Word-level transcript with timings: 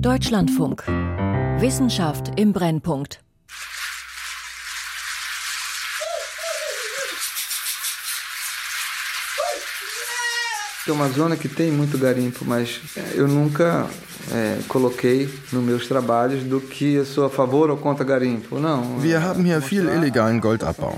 Deutschlandfunk. 0.00 0.84
Wissenschaft 1.58 2.30
im 2.36 2.52
Brennpunkt. 2.52 3.18
É 10.86 10.92
uma 10.92 11.08
zona 11.08 11.36
que 11.36 11.48
tem 11.48 11.72
muito 11.72 11.98
garimpo, 11.98 12.44
mas 12.44 12.80
eu 13.14 13.26
nunca 13.26 13.88
é, 14.32 14.60
coloquei 14.68 15.28
nos 15.52 15.64
meus 15.64 15.88
trabalhos 15.88 16.44
do 16.44 16.60
que 16.60 16.94
eu 16.94 17.04
sou 17.04 17.26
a 17.26 17.30
favor 17.30 17.68
ou 17.68 17.76
contra 17.76 18.04
garimpo. 18.04 18.60
Não. 18.60 19.00
Wir 19.00 19.20
haben 19.20 19.44
hier 19.44 19.60
viel 19.60 19.88
illegalen 19.88 20.38
Goldabbau. 20.38 20.96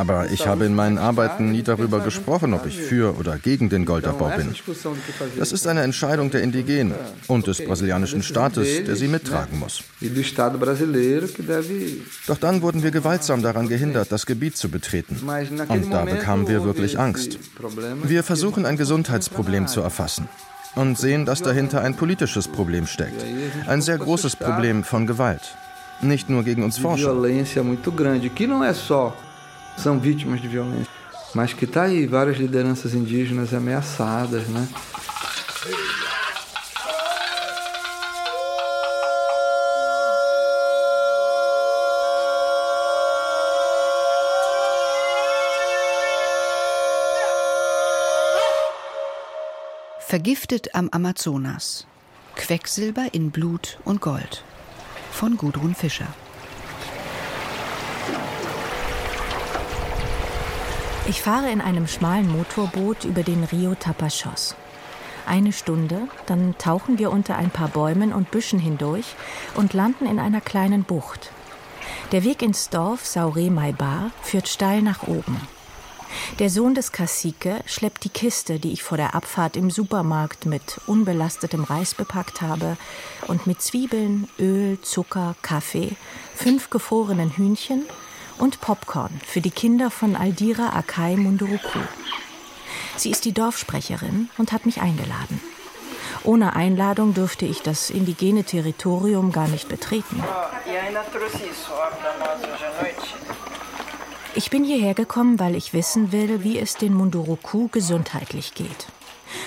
Aber 0.00 0.30
ich 0.30 0.46
habe 0.46 0.64
in 0.64 0.74
meinen 0.74 0.96
Arbeiten 0.96 1.52
nie 1.52 1.62
darüber 1.62 2.00
gesprochen, 2.00 2.54
ob 2.54 2.64
ich 2.64 2.80
für 2.80 3.18
oder 3.18 3.36
gegen 3.36 3.68
den 3.68 3.84
Goldabbau 3.84 4.32
bin. 4.34 4.54
Das 5.38 5.52
ist 5.52 5.66
eine 5.66 5.82
Entscheidung 5.82 6.30
der 6.30 6.42
Indigenen 6.42 6.94
und 7.26 7.46
des 7.46 7.62
brasilianischen 7.62 8.22
Staates, 8.22 8.84
der 8.84 8.96
sie 8.96 9.08
mittragen 9.08 9.58
muss. 9.58 9.82
Doch 12.26 12.38
dann 12.38 12.62
wurden 12.62 12.82
wir 12.82 12.90
gewaltsam 12.92 13.42
daran 13.42 13.68
gehindert, 13.68 14.10
das 14.10 14.24
Gebiet 14.24 14.56
zu 14.56 14.70
betreten. 14.70 15.20
Und 15.68 15.90
da 15.90 16.06
bekamen 16.06 16.48
wir 16.48 16.64
wirklich 16.64 16.98
Angst. 16.98 17.38
Wir 18.02 18.22
versuchen 18.22 18.64
ein 18.64 18.78
Gesundheitsproblem 18.78 19.66
zu 19.66 19.82
erfassen 19.82 20.30
und 20.76 20.96
sehen, 20.96 21.26
dass 21.26 21.42
dahinter 21.42 21.82
ein 21.82 21.94
politisches 21.94 22.48
Problem 22.48 22.86
steckt. 22.86 23.22
Ein 23.66 23.82
sehr 23.82 23.98
großes 23.98 24.36
Problem 24.36 24.82
von 24.82 25.06
Gewalt. 25.06 25.42
Nicht 26.00 26.30
nur 26.30 26.42
gegen 26.42 26.62
uns 26.62 26.78
Forscher 26.78 27.12
são 29.76 29.98
vítimas 29.98 30.40
de 30.40 30.48
violência. 30.48 30.88
Mas 31.34 31.52
que 31.52 31.64
está 31.64 31.82
aí 31.82 32.06
várias 32.06 32.36
lideranças 32.36 32.94
indígenas 32.94 33.54
ameaçadas, 33.54 34.48
né? 34.48 34.68
Vergiftet 50.10 50.68
am 50.74 50.88
Amazonas. 50.90 51.86
Quecksilber 52.34 53.10
in 53.12 53.30
Blut 53.30 53.78
und 53.84 54.00
Gold. 54.00 54.42
Von 55.12 55.36
Gudrun 55.36 55.72
Fischer. 55.72 56.08
Ich 61.10 61.22
fahre 61.22 61.50
in 61.50 61.60
einem 61.60 61.88
schmalen 61.88 62.30
Motorboot 62.30 63.04
über 63.04 63.24
den 63.24 63.42
Rio 63.42 63.74
Tapachos. 63.74 64.54
Eine 65.26 65.52
Stunde, 65.52 66.02
dann 66.26 66.54
tauchen 66.56 67.00
wir 67.00 67.10
unter 67.10 67.34
ein 67.34 67.50
paar 67.50 67.66
Bäumen 67.66 68.12
und 68.12 68.30
Büschen 68.30 68.60
hindurch 68.60 69.16
und 69.56 69.72
landen 69.72 70.06
in 70.06 70.20
einer 70.20 70.40
kleinen 70.40 70.84
Bucht. 70.84 71.32
Der 72.12 72.22
Weg 72.22 72.42
ins 72.42 72.68
Dorf 72.70 73.04
Saure 73.04 73.50
Maibar 73.50 74.12
führt 74.22 74.46
steil 74.46 74.82
nach 74.82 75.08
oben. 75.08 75.40
Der 76.38 76.48
Sohn 76.48 76.76
des 76.76 76.92
Cacique 76.92 77.58
schleppt 77.66 78.04
die 78.04 78.08
Kiste, 78.08 78.60
die 78.60 78.70
ich 78.70 78.84
vor 78.84 78.96
der 78.96 79.16
Abfahrt 79.16 79.56
im 79.56 79.68
Supermarkt 79.68 80.46
mit 80.46 80.80
unbelastetem 80.86 81.64
Reis 81.64 81.92
bepackt 81.92 82.40
habe 82.40 82.76
und 83.26 83.48
mit 83.48 83.60
Zwiebeln, 83.60 84.28
Öl, 84.38 84.80
Zucker, 84.80 85.34
Kaffee, 85.42 85.96
fünf 86.36 86.70
gefrorenen 86.70 87.30
Hühnchen 87.30 87.82
und 88.40 88.60
Popcorn 88.60 89.20
für 89.24 89.40
die 89.40 89.50
Kinder 89.50 89.90
von 89.90 90.16
Aldira 90.16 90.70
Akai 90.70 91.16
Munduruku. 91.16 91.78
Sie 92.96 93.10
ist 93.10 93.24
die 93.24 93.32
Dorfsprecherin 93.32 94.28
und 94.38 94.52
hat 94.52 94.66
mich 94.66 94.80
eingeladen. 94.80 95.40
Ohne 96.24 96.54
Einladung 96.54 97.14
dürfte 97.14 97.46
ich 97.46 97.62
das 97.62 97.90
indigene 97.90 98.44
Territorium 98.44 99.32
gar 99.32 99.48
nicht 99.48 99.68
betreten. 99.68 100.22
Ich 104.34 104.50
bin 104.50 104.64
hierher 104.64 104.94
gekommen, 104.94 105.38
weil 105.38 105.54
ich 105.54 105.72
wissen 105.72 106.12
will, 106.12 106.44
wie 106.44 106.58
es 106.58 106.76
den 106.76 106.94
Munduruku 106.94 107.68
gesundheitlich 107.68 108.54
geht. 108.54 108.86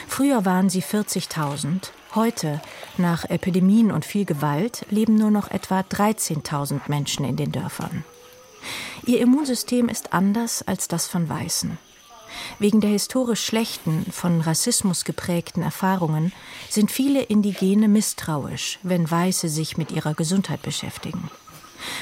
Früher 0.07 0.45
waren 0.45 0.69
sie 0.69 0.81
40.000. 0.81 1.91
Heute, 2.15 2.61
nach 2.97 3.25
Epidemien 3.25 3.91
und 3.91 4.05
viel 4.05 4.25
Gewalt, 4.25 4.85
leben 4.89 5.15
nur 5.15 5.31
noch 5.31 5.49
etwa 5.51 5.79
13.000 5.81 6.81
Menschen 6.87 7.25
in 7.25 7.35
den 7.35 7.51
Dörfern. 7.51 8.03
Ihr 9.05 9.19
Immunsystem 9.19 9.89
ist 9.89 10.13
anders 10.13 10.61
als 10.65 10.87
das 10.87 11.07
von 11.07 11.27
Weißen. 11.27 11.77
Wegen 12.59 12.81
der 12.81 12.89
historisch 12.89 13.45
schlechten, 13.45 14.05
von 14.11 14.41
Rassismus 14.41 15.03
geprägten 15.03 15.61
Erfahrungen 15.61 16.31
sind 16.69 16.91
viele 16.91 17.21
Indigene 17.21 17.87
misstrauisch, 17.87 18.79
wenn 18.81 19.09
Weiße 19.09 19.49
sich 19.49 19.77
mit 19.77 19.91
ihrer 19.91 20.13
Gesundheit 20.13 20.61
beschäftigen. 20.61 21.29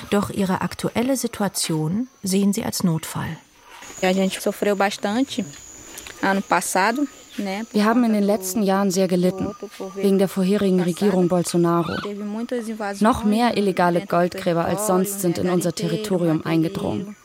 Doch 0.09 0.29
ihre 0.29 0.61
aktuelle 0.61 1.17
Situation 1.17 2.07
sehen 2.23 2.53
sie 2.53 2.63
als 2.63 2.83
Notfall. 2.83 3.37
A 4.03 4.13
gente 4.13 4.39
sofreu 4.39 4.75
bastante 4.75 5.45
ano 6.21 6.41
passado 6.41 7.07
wir 7.37 7.85
haben 7.85 8.03
in 8.03 8.13
den 8.13 8.23
letzten 8.23 8.63
Jahren 8.63 8.91
sehr 8.91 9.07
gelitten, 9.07 9.55
wegen 9.95 10.17
der 10.17 10.27
vorherigen 10.27 10.81
Regierung 10.81 11.27
Bolsonaro. 11.27 11.93
Noch 12.99 13.23
mehr 13.23 13.57
illegale 13.57 14.05
Goldgräber 14.05 14.65
als 14.65 14.87
sonst 14.87 15.21
sind 15.21 15.37
in 15.37 15.49
unser 15.49 15.73
Territorium 15.73 16.45
eingedrungen. 16.45 17.15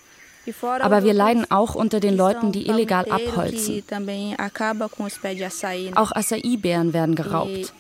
Aber 0.81 1.03
wir 1.03 1.13
leiden 1.13 1.51
auch 1.51 1.75
unter 1.75 1.99
den 1.99 2.17
Leuten, 2.17 2.53
die 2.53 2.69
illegal 2.69 3.11
abholzen. 3.11 3.83
Auch 5.97 6.13
Acai-Beeren 6.13 6.93
werden 6.93 7.15
geraubt. 7.15 7.73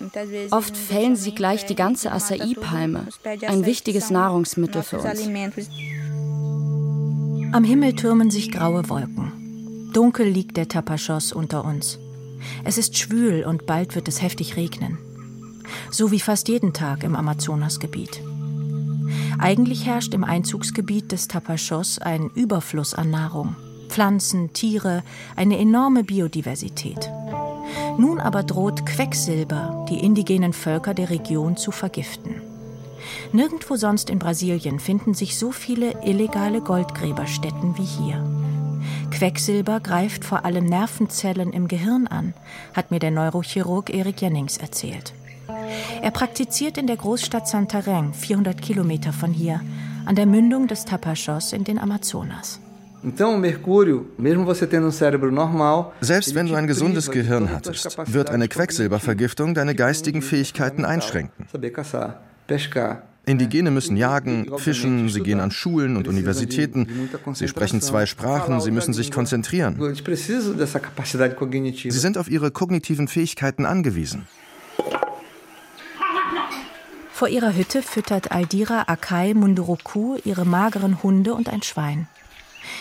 Oft 0.51 0.77
fällen 0.77 1.17
sie 1.17 1.35
gleich 1.35 1.67
die 1.67 1.77
ganze 1.77 2.11
Acai-Palme, 2.11 3.07
ein 3.47 3.67
wichtiges 3.67 4.11
Nahrungsmittel 4.11 4.83
für 4.83 4.99
uns. 4.99 5.29
Am 7.53 7.65
Himmel 7.65 7.95
türmen 7.95 8.31
sich 8.31 8.51
graue 8.51 8.89
Wolken. 8.89 9.91
Dunkel 9.93 10.27
liegt 10.27 10.57
der 10.57 10.69
Tapachos 10.69 11.33
unter 11.33 11.65
uns. 11.65 11.99
Es 12.65 12.79
ist 12.79 12.97
schwül 12.97 13.45
und 13.45 13.67
bald 13.67 13.95
wird 13.95 14.09
es 14.09 14.23
heftig 14.23 14.57
regnen. 14.57 14.99
So 15.91 16.11
wie 16.11 16.21
fast 16.21 16.49
jeden 16.49 16.73
Tag 16.73 17.03
im 17.03 17.17
Amazonasgebiet. 17.17 18.21
Eigentlich 19.39 19.87
herrscht 19.87 20.15
im 20.15 20.25
Einzugsgebiet 20.25 21.13
des 21.13 21.29
Tapachos 21.29 21.99
ein 21.99 22.31
Überfluss 22.35 22.95
an 22.95 23.11
Nahrung. 23.11 23.57
Pflanzen, 23.89 24.53
Tiere, 24.53 25.03
eine 25.37 25.59
enorme 25.59 26.05
Biodiversität. 26.05 27.11
Nun 27.99 28.21
aber 28.21 28.43
droht 28.43 28.85
Quecksilber 28.85 29.87
die 29.89 29.99
indigenen 30.01 30.53
Völker 30.53 30.95
der 30.95 31.11
Region 31.11 31.57
zu 31.57 31.71
vergiften. 31.71 32.35
Nirgendwo 33.33 33.77
sonst 33.77 34.11
in 34.11 34.19
Brasilien 34.19 34.81
finden 34.81 35.15
sich 35.15 35.39
so 35.39 35.53
viele 35.53 36.03
illegale 36.05 36.61
Goldgräberstätten 36.61 37.77
wie 37.79 37.85
hier. 37.85 38.46
Quecksilber 39.17 39.81
greift 39.81 40.27
vor 40.27 40.45
allem 40.45 40.67
Nervenzellen 40.67 41.55
im 41.55 41.69
Gehirn 41.69 42.07
an, 42.07 42.35
hat 42.75 42.91
mir 42.91 42.99
der 42.99 43.11
Neurochirurg 43.11 43.89
Erik 43.89 44.21
Jennings 44.21 44.59
erzählt. 44.59 45.15
Er 46.03 46.11
praktiziert 46.11 46.77
in 46.77 46.87
der 46.87 46.99
Großstadt 46.99 47.47
Santarém, 47.49 48.13
400 48.13 48.61
Kilometer 48.61 49.15
von 49.15 49.33
hier, 49.33 49.63
an 50.05 50.17
der 50.17 50.27
Mündung 50.27 50.67
des 50.67 50.85
Tapachos 50.85 51.55
in 51.55 51.65
den 51.65 51.79
Amazonas. 51.79 52.61
Selbst 56.01 56.35
wenn 56.35 56.47
du 56.47 56.55
ein 56.55 56.67
gesundes 56.67 57.11
Gehirn 57.11 57.51
hattest, 57.51 58.13
wird 58.13 58.29
eine 58.29 58.49
Quecksilbervergiftung 58.49 59.55
deine 59.55 59.75
geistigen 59.75 60.21
Fähigkeiten 60.21 60.85
einschränken. 60.85 61.47
Indigene 63.29 63.73
müssen 63.73 63.97
jagen, 63.97 64.57
fischen, 64.57 65.09
sie 65.09 65.21
gehen 65.21 65.41
an 65.41 65.51
Schulen 65.51 65.97
und 65.97 66.07
Universitäten, 66.07 67.11
sie 67.35 67.49
sprechen 67.49 67.81
zwei 67.81 68.07
Sprachen, 68.07 68.61
sie 68.61 68.71
müssen 68.71 68.95
sich 68.95 69.11
konzentrieren. 69.11 69.77
Sie 71.75 71.91
sind 71.91 72.19
auf 72.19 72.31
ihre 72.31 72.53
kognitiven 72.53 73.09
Fähigkeiten 73.09 73.67
angewiesen. 73.67 74.29
Vor 77.11 77.29
ihrer 77.29 77.57
Hütte 77.57 77.83
füttert 77.83 78.31
Aldira 78.31 78.85
Akai 78.87 79.35
Munduruku 79.35 80.19
ihre 80.25 80.45
mageren 80.45 81.03
Hunde 81.03 81.35
und 81.35 81.49
ein 81.49 81.63
Schwein. 81.63 82.07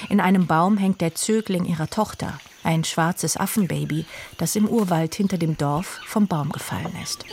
In 0.09 0.19
einem 0.19 0.45
Baum 0.45 0.77
hängt 0.77 1.01
der 1.01 1.15
Zögling 1.15 1.65
ihrer 1.65 1.89
Tochter, 1.89 2.39
ein 2.63 2.83
schwarzes 2.83 3.35
Affenbaby, 3.37 4.05
das 4.37 4.55
im 4.55 4.67
Urwald 4.67 5.15
hinter 5.15 5.37
dem 5.37 5.57
Dorf 5.57 6.01
vom 6.05 6.27
Baum 6.27 6.51
gefallen 6.51 6.93
ist. 7.01 7.25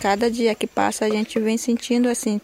Cada 0.00 0.30
dia 0.30 0.54
que 0.54 0.66
passa 0.66 1.06
a 1.06 1.10
gente 1.10 1.38
vem 1.40 1.58
sentindo 1.58 2.08
assim 2.08 2.40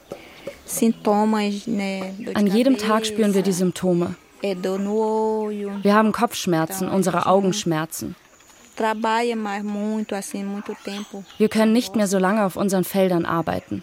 Sintomas, 0.66 1.66
né, 1.66 2.14
An 2.34 2.46
jedem 2.46 2.76
Tag 2.76 3.06
spüren 3.06 3.34
wir 3.34 3.42
die 3.42 3.52
Symptome. 3.52 4.16
Wir 4.42 5.94
haben 5.94 6.12
Kopfschmerzen, 6.12 6.88
unsere 6.88 7.26
Augen 7.26 7.52
schmerzen. 7.54 8.14
Wir 11.38 11.48
können 11.48 11.72
nicht 11.72 11.96
mehr 11.96 12.06
so 12.06 12.18
lange 12.18 12.44
auf 12.44 12.56
unseren 12.56 12.84
Feldern 12.84 13.24
arbeiten. 13.24 13.82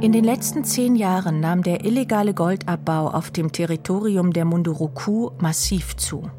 In 0.00 0.12
den 0.12 0.24
letzten 0.24 0.64
zehn 0.64 0.96
Jahren 0.96 1.40
nahm 1.40 1.62
der 1.62 1.84
illegale 1.84 2.32
Goldabbau 2.32 3.08
auf 3.08 3.30
dem 3.30 3.52
Territorium 3.52 4.32
der 4.32 4.44
Munduruku 4.44 5.30
massiv 5.38 5.96
zu. 5.96 6.30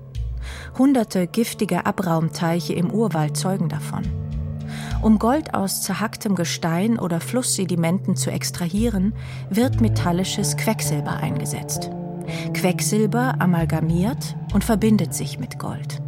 Hunderte 0.78 1.28
giftige 1.28 1.86
Abraumteiche 1.86 2.74
im 2.74 2.92
Urwald 2.92 3.38
zeugen 3.38 3.70
davon. 3.70 4.04
Um 5.02 5.20
Gold 5.20 5.54
aus 5.54 5.84
zerhacktem 5.84 6.36
Gestein 6.36 6.98
oder 6.98 7.20
Flusssedimenten 7.20 8.16
zu 8.16 8.32
extrahieren, 8.32 9.14
wird 9.50 9.82
metallisches 9.82 10.58
Quecksilber 10.58 11.18
eingesetzt. 11.18 11.92
Quecksilber 12.54 13.36
amalgamiert 13.40 14.36
und 14.54 14.64
verbindet 14.64 15.14
sich 15.14 15.38
mit 15.40 15.60
Gold. 15.60 16.02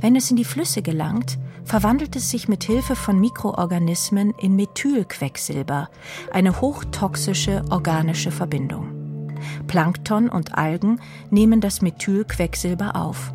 Wenn 0.00 0.16
es 0.16 0.30
in 0.30 0.36
die 0.36 0.44
Flüsse 0.44 0.82
gelangt, 0.82 1.38
verwandelt 1.64 2.16
es 2.16 2.30
sich 2.30 2.48
mit 2.48 2.64
Hilfe 2.64 2.96
von 2.96 3.20
Mikroorganismen 3.20 4.32
in 4.40 4.56
Methylquecksilber, 4.56 5.90
eine 6.32 6.60
hochtoxische 6.60 7.64
organische 7.70 8.30
Verbindung. 8.30 9.34
Plankton 9.66 10.28
und 10.28 10.56
Algen 10.56 11.00
nehmen 11.30 11.60
das 11.60 11.82
Methylquecksilber 11.82 12.96
auf. 12.96 13.32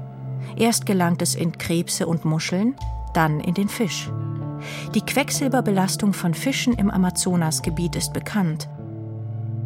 Erst 0.58 0.86
gelangt 0.86 1.22
es 1.22 1.36
in 1.36 1.58
Krebse 1.58 2.08
und 2.08 2.26
Muscheln, 2.26 2.76
dann 3.14 3.40
in 3.40 3.54
den 3.54 3.70
Fisch. 3.70 4.10
Die 4.94 5.02
Quecksilberbelastung 5.02 6.14
von 6.14 6.34
Fischen 6.34 6.74
im 6.74 6.90
Amazonasgebiet 6.90 7.96
ist 7.96 8.14
bekannt. 8.14 8.70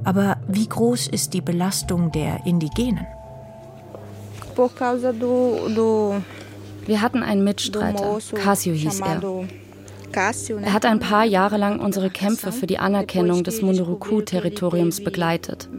Aber 0.04 0.38
wie 0.48 0.68
groß 0.68 1.08
ist 1.08 1.34
die 1.34 1.42
Belastung 1.42 2.12
der 2.12 2.46
Indigenen? 2.46 3.06
Wir 6.86 7.02
hatten 7.02 7.24
einen 7.24 7.44
Mitstreiter, 7.44 8.18
Cassio 8.36 8.74
hieß 8.74 9.02
er. 9.02 9.22
Er 10.14 10.74
hat 10.74 10.86
ein 10.86 11.00
paar 11.00 11.26
Jahre 11.26 11.58
lang 11.58 11.80
unsere 11.80 12.10
Kämpfe 12.10 12.52
für 12.52 12.68
die 12.68 12.80
Anerkennung 12.80 13.44
des 13.44 13.62
Munduruku-Territoriums 13.62 15.04
begleitet. 15.04 15.70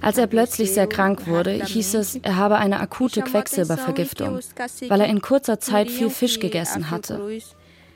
Als 0.00 0.18
er 0.18 0.26
plötzlich 0.26 0.72
sehr 0.72 0.86
krank 0.86 1.26
wurde, 1.26 1.52
hieß 1.64 1.94
es, 1.94 2.16
er 2.16 2.36
habe 2.36 2.56
eine 2.56 2.80
akute 2.80 3.22
Quecksilbervergiftung, 3.22 4.40
weil 4.88 5.00
er 5.00 5.08
in 5.08 5.20
kurzer 5.20 5.60
Zeit 5.60 5.90
viel 5.90 6.10
Fisch 6.10 6.40
gegessen 6.40 6.90
hatte. 6.90 7.20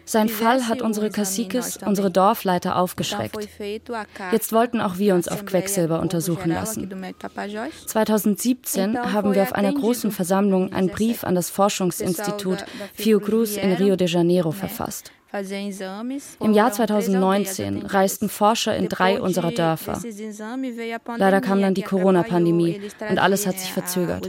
Sein 0.04 0.28
Fall 0.28 0.68
hat 0.68 0.82
unsere 0.82 1.10
Caciques, 1.10 1.78
unsere 1.84 2.10
Dorfleiter 2.10 2.76
aufgeschreckt. 2.76 3.36
Jetzt 4.32 4.52
wollten 4.52 4.80
auch 4.80 4.98
wir 4.98 5.14
uns 5.14 5.28
auf 5.28 5.44
Quecksilber 5.46 6.00
untersuchen 6.00 6.50
lassen. 6.50 6.90
2017 7.86 9.12
haben 9.12 9.34
wir 9.34 9.42
auf 9.42 9.54
einer 9.54 9.72
großen 9.72 10.10
Versammlung 10.10 10.72
einen 10.72 10.88
Brief 10.88 11.24
an 11.24 11.34
das 11.34 11.50
Forschungsinstitut 11.50 12.64
Fiocruz 12.94 13.56
in 13.56 13.72
Rio 13.72 13.96
de 13.96 14.08
Janeiro 14.08 14.50
verfasst. 14.50 15.12
Im 16.40 16.52
Jahr 16.52 16.70
2019 16.70 17.86
reisten 17.86 18.28
Forscher 18.28 18.76
in 18.76 18.88
drei 18.88 19.20
unserer 19.20 19.50
Dörfer. 19.50 20.00
Leider 21.16 21.40
kam 21.40 21.60
dann 21.60 21.74
die 21.74 21.82
Corona-Pandemie 21.82 22.80
und 23.08 23.18
alles 23.18 23.46
hat 23.46 23.58
sich 23.58 23.72
verzögert. 23.72 24.28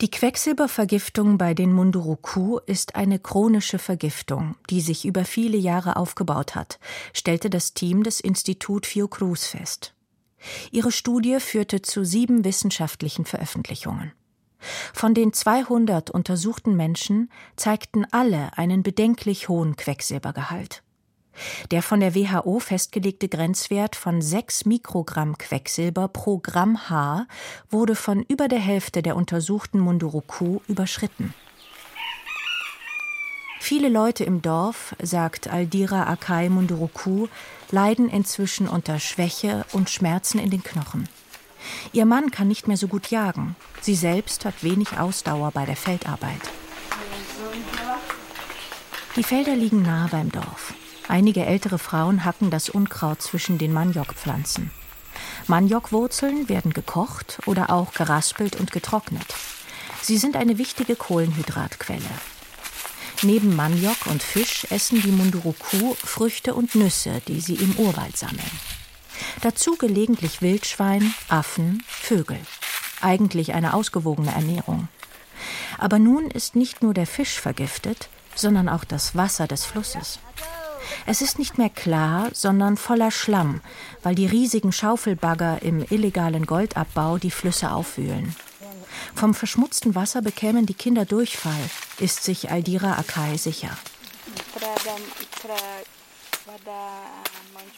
Die 0.00 0.12
Quecksilbervergiftung 0.12 1.38
bei 1.38 1.54
den 1.54 1.72
Munduruku 1.72 2.58
ist 2.66 2.94
eine 2.94 3.18
chronische 3.18 3.80
Vergiftung, 3.80 4.54
die 4.70 4.80
sich 4.80 5.04
über 5.04 5.24
viele 5.24 5.56
Jahre 5.56 5.96
aufgebaut 5.96 6.54
hat, 6.54 6.78
stellte 7.12 7.50
das 7.50 7.74
Team 7.74 8.04
des 8.04 8.20
Institut 8.20 8.86
Fiocruz 8.86 9.46
fest. 9.46 9.94
Ihre 10.70 10.92
Studie 10.92 11.40
führte 11.40 11.82
zu 11.82 12.04
sieben 12.04 12.44
wissenschaftlichen 12.44 13.24
Veröffentlichungen. 13.24 14.12
Von 14.94 15.14
den 15.14 15.32
200 15.32 16.10
untersuchten 16.10 16.76
Menschen 16.76 17.28
zeigten 17.56 18.06
alle 18.12 18.56
einen 18.56 18.84
bedenklich 18.84 19.48
hohen 19.48 19.74
Quecksilbergehalt. 19.74 20.84
Der 21.70 21.82
von 21.82 22.00
der 22.00 22.14
WHO 22.14 22.58
festgelegte 22.58 23.28
Grenzwert 23.28 23.96
von 23.96 24.22
6 24.22 24.64
Mikrogramm 24.64 25.38
Quecksilber 25.38 26.08
pro 26.08 26.38
Gramm 26.38 26.88
Haar 26.88 27.26
wurde 27.70 27.94
von 27.94 28.22
über 28.22 28.48
der 28.48 28.60
Hälfte 28.60 29.02
der 29.02 29.16
untersuchten 29.16 29.80
Munduruku 29.80 30.60
überschritten. 30.68 31.34
Viele 33.60 33.88
Leute 33.88 34.24
im 34.24 34.40
Dorf, 34.40 34.94
sagt 35.02 35.48
Aldira 35.48 36.04
Akai 36.04 36.48
Munduruku, 36.48 37.26
leiden 37.70 38.08
inzwischen 38.08 38.68
unter 38.68 38.98
Schwäche 38.98 39.66
und 39.72 39.90
Schmerzen 39.90 40.38
in 40.38 40.50
den 40.50 40.62
Knochen. 40.62 41.08
Ihr 41.92 42.06
Mann 42.06 42.30
kann 42.30 42.48
nicht 42.48 42.68
mehr 42.68 42.76
so 42.76 42.88
gut 42.88 43.10
jagen. 43.10 43.56
Sie 43.80 43.94
selbst 43.94 44.44
hat 44.44 44.62
wenig 44.62 44.98
Ausdauer 44.98 45.50
bei 45.50 45.66
der 45.66 45.76
Feldarbeit. 45.76 46.40
Die 49.16 49.22
Felder 49.22 49.56
liegen 49.56 49.82
nahe 49.82 50.08
beim 50.08 50.30
Dorf. 50.30 50.74
Einige 51.08 51.46
ältere 51.46 51.78
Frauen 51.78 52.24
hacken 52.26 52.50
das 52.50 52.68
Unkraut 52.68 53.22
zwischen 53.22 53.56
den 53.56 53.72
Maniokpflanzen. 53.72 54.70
Maniokwurzeln 55.46 56.50
werden 56.50 56.74
gekocht 56.74 57.38
oder 57.46 57.70
auch 57.70 57.94
geraspelt 57.94 58.56
und 58.56 58.72
getrocknet. 58.72 59.34
Sie 60.02 60.18
sind 60.18 60.36
eine 60.36 60.58
wichtige 60.58 60.96
Kohlenhydratquelle. 60.96 62.02
Neben 63.22 63.56
Maniok 63.56 64.06
und 64.06 64.22
Fisch 64.22 64.66
essen 64.70 65.00
die 65.00 65.10
Munduruku 65.10 65.94
Früchte 65.94 66.54
und 66.54 66.74
Nüsse, 66.74 67.22
die 67.26 67.40
sie 67.40 67.54
im 67.54 67.72
Urwald 67.76 68.16
sammeln. 68.16 68.50
Dazu 69.40 69.76
gelegentlich 69.76 70.42
Wildschwein, 70.42 71.14
Affen, 71.28 71.82
Vögel. 71.86 72.38
Eigentlich 73.00 73.54
eine 73.54 73.74
ausgewogene 73.74 74.32
Ernährung. 74.32 74.88
Aber 75.78 75.98
nun 75.98 76.30
ist 76.30 76.54
nicht 76.54 76.82
nur 76.82 76.94
der 76.94 77.06
Fisch 77.06 77.40
vergiftet, 77.40 78.08
sondern 78.34 78.68
auch 78.68 78.84
das 78.84 79.16
Wasser 79.16 79.46
des 79.46 79.64
Flusses. 79.64 80.18
Es 81.06 81.22
ist 81.22 81.38
nicht 81.38 81.58
mehr 81.58 81.70
klar, 81.70 82.28
sondern 82.32 82.76
voller 82.76 83.10
Schlamm, 83.10 83.60
weil 84.02 84.14
die 84.14 84.26
riesigen 84.26 84.72
Schaufelbagger 84.72 85.62
im 85.62 85.84
illegalen 85.88 86.46
Goldabbau 86.46 87.18
die 87.18 87.30
Flüsse 87.30 87.70
aufwühlen. 87.72 88.34
Vom 89.14 89.34
verschmutzten 89.34 89.94
Wasser 89.94 90.22
bekämen 90.22 90.66
die 90.66 90.74
Kinder 90.74 91.04
Durchfall, 91.04 91.70
ist 91.98 92.24
sich 92.24 92.50
Aldira 92.50 92.98
Akai 92.98 93.36
sicher. 93.36 93.76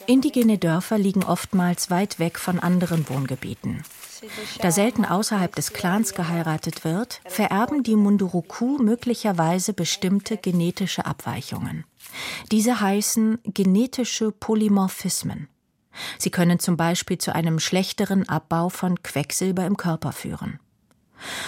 Indigene 0.07 0.57
Dörfer 0.57 0.97
liegen 0.97 1.23
oftmals 1.23 1.89
weit 1.89 2.19
weg 2.19 2.39
von 2.39 2.59
anderen 2.59 3.07
Wohngebieten. 3.09 3.83
Da 4.59 4.71
selten 4.71 5.05
außerhalb 5.05 5.55
des 5.55 5.73
Clans 5.73 6.13
geheiratet 6.13 6.83
wird, 6.83 7.21
vererben 7.25 7.83
die 7.83 7.95
Munduruku 7.95 8.77
möglicherweise 8.77 9.73
bestimmte 9.73 10.37
genetische 10.37 11.05
Abweichungen. 11.05 11.85
Diese 12.51 12.81
heißen 12.81 13.39
genetische 13.43 14.31
Polymorphismen. 14.31 15.47
Sie 16.17 16.29
können 16.29 16.59
zum 16.59 16.77
Beispiel 16.77 17.17
zu 17.17 17.33
einem 17.33 17.59
schlechteren 17.59 18.27
Abbau 18.29 18.69
von 18.69 19.01
Quecksilber 19.03 19.65
im 19.65 19.77
Körper 19.77 20.11
führen. 20.11 20.59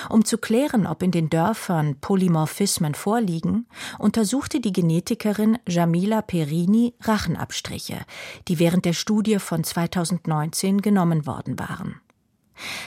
Um 0.09 0.23
zu 0.23 0.37
klären, 0.37 0.85
ob 0.85 1.01
in 1.01 1.11
den 1.11 1.29
Dörfern 1.29 1.95
Polymorphismen 1.99 2.93
vorliegen, 2.93 3.67
untersuchte 3.97 4.59
die 4.59 4.71
Genetikerin 4.71 5.57
Jamila 5.67 6.21
Perini 6.21 6.93
Rachenabstriche, 7.01 8.01
die 8.47 8.59
während 8.59 8.85
der 8.85 8.93
Studie 8.93 9.39
von 9.39 9.63
2019 9.63 10.81
genommen 10.81 11.25
worden 11.25 11.57
waren. 11.57 11.99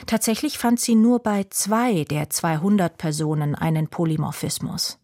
Tatsächlich 0.05 0.57
fand 0.57 0.79
sie 0.79 0.95
nur 0.95 1.19
bei 1.19 1.45
zwei 1.49 2.05
der 2.05 2.29
200 2.29 2.97
Personen 2.97 3.53
einen 3.53 3.89
Polymorphismus. 3.89 4.97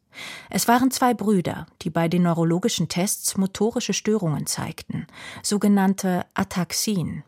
Es 0.50 0.68
waren 0.68 0.92
zwei 0.92 1.14
Brüder, 1.14 1.66
die 1.82 1.90
bei 1.90 2.08
den 2.08 2.24
neurologischen 2.24 2.88
Tests 2.88 3.38
motorische 3.38 3.94
Störungen 3.94 4.46
zeigten, 4.46 5.08
sogenannte 5.42 6.26
Ataxien. 6.34 7.24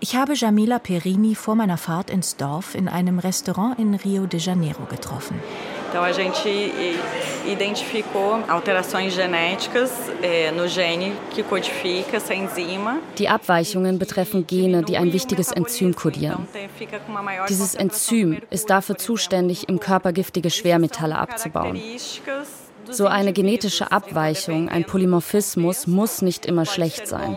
Ich 0.00 0.14
habe 0.14 0.34
Jamila 0.34 0.78
Perini 0.78 1.34
vor 1.34 1.54
meiner 1.54 1.76
Fahrt 1.76 2.10
ins 2.10 2.36
Dorf 2.36 2.74
in 2.74 2.88
einem 2.88 3.18
Restaurant 3.18 3.78
in 3.78 3.94
Rio 3.94 4.26
de 4.26 4.38
Janeiro 4.38 4.84
getroffen. 4.88 5.40
Então 5.90 6.04
a 6.04 6.12
gente 6.12 6.48
identificou 7.46 8.44
alterações 8.46 9.14
genéticas 9.14 9.90
no 10.54 10.68
gene 10.68 11.14
que 11.30 11.42
codifica 11.42 12.18
essa 12.18 12.34
enzima. 12.34 12.98
Die 13.16 13.26
Abweichungen 13.26 13.98
betreffen 13.98 14.46
Gene, 14.46 14.82
die 14.82 14.98
ein 14.98 15.14
wichtiges 15.14 15.50
Enzym 15.50 15.94
kodieren. 15.94 16.46
Dieses 17.48 17.74
Enzym 17.74 18.42
ist 18.50 18.68
dafür 18.68 18.98
zuständig, 18.98 19.66
im 19.70 19.80
Körper 19.80 20.12
giftige 20.12 20.50
Schwermetalle 20.50 21.16
abzubauen. 21.16 21.80
So 22.90 23.06
eine 23.06 23.32
genetische 23.32 23.90
Abweichung, 23.90 24.68
ein 24.68 24.84
Polymorphismus 24.84 25.86
muss 25.86 26.20
nicht 26.20 26.44
immer 26.44 26.66
schlecht 26.66 27.06
sein. 27.06 27.36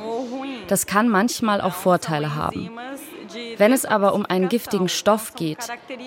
Das 0.71 0.85
kann 0.85 1.09
manchmal 1.09 1.59
auch 1.59 1.73
Vorteile 1.73 2.33
haben. 2.33 2.71
Wenn 3.57 3.73
es 3.73 3.83
aber 3.83 4.13
um 4.13 4.25
einen 4.25 4.47
giftigen 4.47 4.87
Stoff 4.87 5.33
geht, 5.35 5.57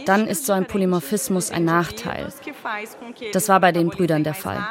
dann 0.06 0.26
ist 0.26 0.46
so 0.46 0.54
ein 0.54 0.64
Polymorphismus 0.64 1.50
ein 1.50 1.66
Nachteil. 1.66 2.32
Das 3.34 3.50
war 3.50 3.60
bei 3.60 3.72
den 3.72 3.90
Brüdern 3.90 4.24
der 4.24 4.32
Fall. 4.32 4.66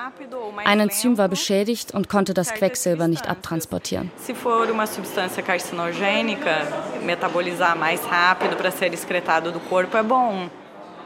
Ein 0.66 0.80
Enzym 0.80 1.20
war 1.20 1.30
beschädigt 1.30 1.94
und 1.94 2.10
konnte 2.10 2.34
das 2.34 2.56
Quecksilber 2.56 3.08
nicht 3.08 3.30
abtransportieren. 3.30 4.10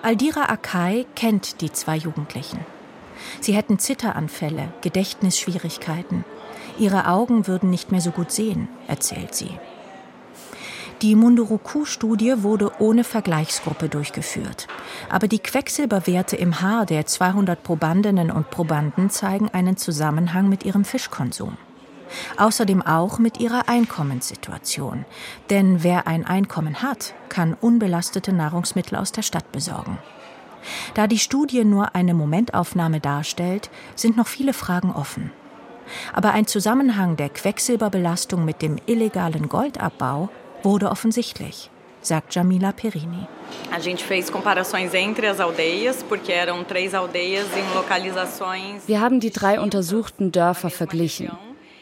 Aldira 0.02 0.44
Akai 0.44 1.06
kennt 1.14 1.60
die 1.60 1.74
zwei 1.74 1.98
Jugendlichen. 1.98 2.66
Sie 3.42 3.52
hätten 3.52 3.80
Zitteranfälle, 3.80 4.70
Gedächtnisschwierigkeiten. 4.80 6.24
Ihre 6.80 7.08
Augen 7.08 7.48
würden 7.48 7.70
nicht 7.70 7.92
mehr 7.92 8.02
so 8.02 8.12
gut 8.12 8.32
sehen, 8.32 8.68
erzählt 8.88 9.34
sie. 9.34 9.52
Die 11.04 11.16
Munduruku-Studie 11.16 12.42
wurde 12.42 12.72
ohne 12.80 13.04
Vergleichsgruppe 13.04 13.88
durchgeführt. 13.88 14.68
Aber 15.10 15.28
die 15.28 15.38
Quecksilberwerte 15.38 16.36
im 16.36 16.62
Haar 16.62 16.88
der 16.88 17.06
200 17.06 17.62
Probandinnen 17.62 18.32
und 18.32 18.50
Probanden 18.50 19.12
zeigen 19.12 19.50
einen 19.50 19.78
Zusammenhang 19.78 20.50
mit 20.50 20.66
ihrem 20.66 20.86
Fischkonsum. 20.86 21.58
Außerdem 22.38 22.82
auch 22.82 23.20
mit 23.20 23.40
ihrer 23.40 23.70
Einkommenssituation. 23.70 25.06
Denn 25.52 25.84
wer 25.84 26.08
ein 26.08 26.26
Einkommen 26.26 26.82
hat, 26.82 27.14
kann 27.30 27.54
unbelastete 27.54 28.34
Nahrungsmittel 28.34 28.98
aus 28.98 29.12
der 29.12 29.22
Stadt 29.22 29.52
besorgen. 29.52 30.00
Da 30.96 31.06
die 31.06 31.20
Studie 31.20 31.64
nur 31.64 31.94
eine 31.94 32.16
Momentaufnahme 32.16 33.00
darstellt, 33.00 33.70
sind 33.96 34.18
noch 34.18 34.28
viele 34.28 34.54
Fragen 34.54 34.92
offen. 34.92 35.32
Aber 36.14 36.32
ein 36.32 36.48
Zusammenhang 36.48 37.16
der 37.16 37.30
Quecksilberbelastung 37.30 38.44
mit 38.46 38.62
dem 38.62 38.78
illegalen 38.86 39.50
Goldabbau 39.50 40.30
wurde 40.64 40.90
offensichtlich, 40.90 41.70
sagt 42.02 42.36
Jamila 42.36 42.72
Perini. 42.72 43.28
Wir 48.88 49.02
haben 49.02 49.20
die 49.20 49.32
drei 49.32 49.60
untersuchten 49.60 50.32
Dörfer 50.32 50.70
verglichen. 50.70 51.32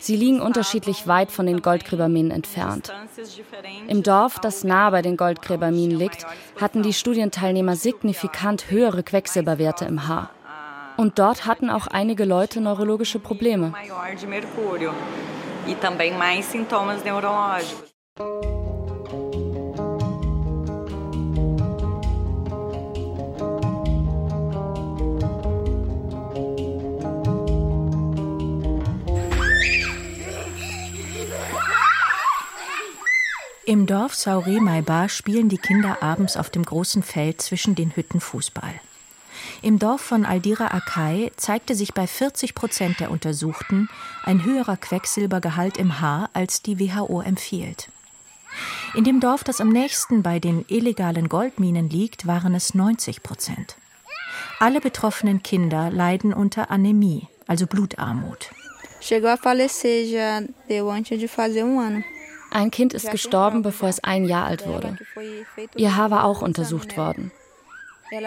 Sie 0.06 0.16
liegen 0.16 0.40
unterschiedlich 0.40 1.08
weit 1.08 1.32
von 1.32 1.48
den 1.48 1.64
Goldgräberminen 1.64 2.30
entfernt. 2.30 2.94
Im 3.88 4.04
Dorf, 4.04 4.40
das 4.40 4.64
nah 4.64 4.92
bei 4.92 5.02
den 5.02 5.18
Goldgräberminen 5.18 5.98
liegt, 5.98 6.28
hatten 6.62 6.84
die 6.84 6.94
Studienteilnehmer 6.94 7.76
signifikant 7.76 8.70
höhere 8.70 9.02
Quecksilberwerte 9.02 9.86
im 9.86 10.08
Haar. 10.08 10.30
Und 10.98 11.20
dort 11.20 11.46
hatten 11.46 11.70
auch 11.70 11.88
einige 11.88 12.26
Leute 12.26 12.62
neurologische 12.62 13.20
Probleme. 13.20 13.74
E. 13.78 13.92
Im 33.68 33.88
Dorf 33.88 34.14
Saure 34.14 34.62
Maiba 34.62 35.10
spielen 35.10 35.50
die 35.50 35.58
Kinder 35.58 36.04
abends 36.04 36.38
auf 36.38 36.52
dem 36.52 36.64
großen 36.64 37.02
Feld 37.02 37.42
zwischen 37.42 37.74
den 37.74 37.96
Hütten 37.96 38.22
Fußball. 38.22 38.80
Im 39.62 39.80
Dorf 39.80 40.02
von 40.02 40.26
Aldira 40.26 40.68
Akai 40.68 41.32
zeigte 41.38 41.76
sich 41.76 41.94
bei 41.94 42.08
40 42.08 42.56
Prozent 42.56 43.00
der 43.00 43.12
Untersuchten 43.12 43.90
ein 44.24 44.44
höherer 44.44 44.78
Quecksilbergehalt 44.78 45.78
im 45.78 46.00
Haar, 46.02 46.30
als 46.34 46.62
die 46.62 46.80
WHO 46.80 47.22
empfiehlt. 47.22 47.90
In 48.96 49.04
dem 49.04 49.20
Dorf, 49.20 49.44
das 49.44 49.60
am 49.60 49.70
nächsten 49.70 50.24
bei 50.24 50.40
den 50.40 50.66
illegalen 50.68 51.28
Goldminen 51.28 51.90
liegt, 51.90 52.28
waren 52.28 52.56
es 52.56 52.74
90 52.74 53.24
Prozent. 53.24 53.76
Alle 54.60 54.80
betroffenen 54.80 55.44
Kinder 55.44 55.90
leiden 55.92 56.34
unter 56.34 56.72
Anämie, 56.72 57.28
also 57.48 57.68
Blutarmut. 57.68 58.52
Ein 62.52 62.72
Kind 62.72 62.94
ist 62.94 63.12
gestorben, 63.12 63.62
bevor 63.64 63.90
es 63.90 64.04
ein 64.04 64.26
Jahr 64.26 64.46
alt 64.46 64.66
wurde. 64.66 64.98
Ihr 65.76 65.96
Haar 65.98 66.10
war 66.10 66.24
auch 66.24 66.42
untersucht 66.42 66.96
worden. 66.96 67.32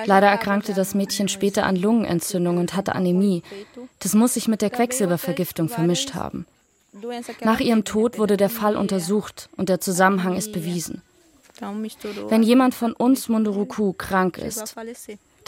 Leider 0.07 0.29
erkrankte 0.29 0.75
das 0.75 0.95
Mädchen 0.95 1.29
später 1.29 1.65
an 1.65 1.77
Lungenentzündung 1.77 2.59
und 2.59 2.75
hatte 2.75 2.95
Anämie. 2.95 3.43
Das 4.01 4.15
muss 4.15 4.35
sich 4.35 4.49
mit 4.49 4.63
der 4.63 4.71
Quecksilbervergiftung 4.71 5.69
vermischt 5.69 6.15
haben. 6.15 6.47
Nach 7.43 7.61
ihrem 7.61 7.85
Tod 7.85 8.19
wurde 8.19 8.37
der 8.37 8.51
Fall 8.51 8.77
untersucht 8.77 9.49
und 9.57 9.69
der 9.69 9.81
Zusammenhang 9.81 10.37
ist 10.37 10.53
bewiesen. 10.53 11.03
Wenn 12.29 12.43
jemand 12.43 12.75
von 12.75 12.93
uns 12.93 13.29
Munduruku 13.29 13.93
krank 13.93 14.39
ist, 14.39 14.75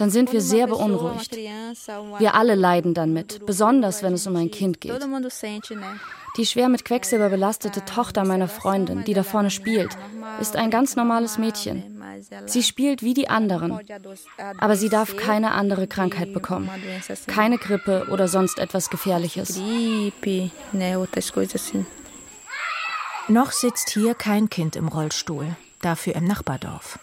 dann 0.00 0.10
sind 0.10 0.32
wir 0.32 0.40
sehr 0.40 0.66
beunruhigt. 0.66 1.36
Wir 1.36 2.34
alle 2.34 2.54
leiden 2.54 2.94
dann 2.94 3.12
mit, 3.12 3.44
besonders 3.44 4.02
wenn 4.02 4.14
es 4.14 4.26
um 4.26 4.34
ein 4.36 4.50
Kind 4.50 4.80
geht. 4.80 4.98
Die 6.36 6.46
schwer 6.46 6.68
mit 6.68 6.84
Quecksilber 6.84 7.28
belastete 7.28 7.84
Tochter 7.84 8.24
meiner 8.24 8.48
Freundin, 8.48 9.04
die 9.04 9.14
da 9.14 9.22
vorne 9.22 9.50
spielt, 9.50 9.90
ist 10.40 10.56
ein 10.56 10.70
ganz 10.70 10.96
normales 10.96 11.38
Mädchen. 11.38 12.02
Sie 12.46 12.62
spielt 12.62 13.02
wie 13.02 13.14
die 13.14 13.28
anderen, 13.28 13.78
aber 14.58 14.76
sie 14.76 14.88
darf 14.88 15.16
keine 15.16 15.52
andere 15.52 15.86
Krankheit 15.86 16.32
bekommen. 16.32 16.70
Keine 17.26 17.58
Grippe 17.58 18.06
oder 18.10 18.28
sonst 18.28 18.58
etwas 18.58 18.88
Gefährliches. 18.90 19.60
Noch 23.28 23.52
sitzt 23.52 23.90
hier 23.90 24.14
kein 24.14 24.48
Kind 24.48 24.76
im 24.76 24.88
Rollstuhl, 24.88 25.56
dafür 25.82 26.14
im 26.16 26.24
Nachbardorf. 26.24 26.98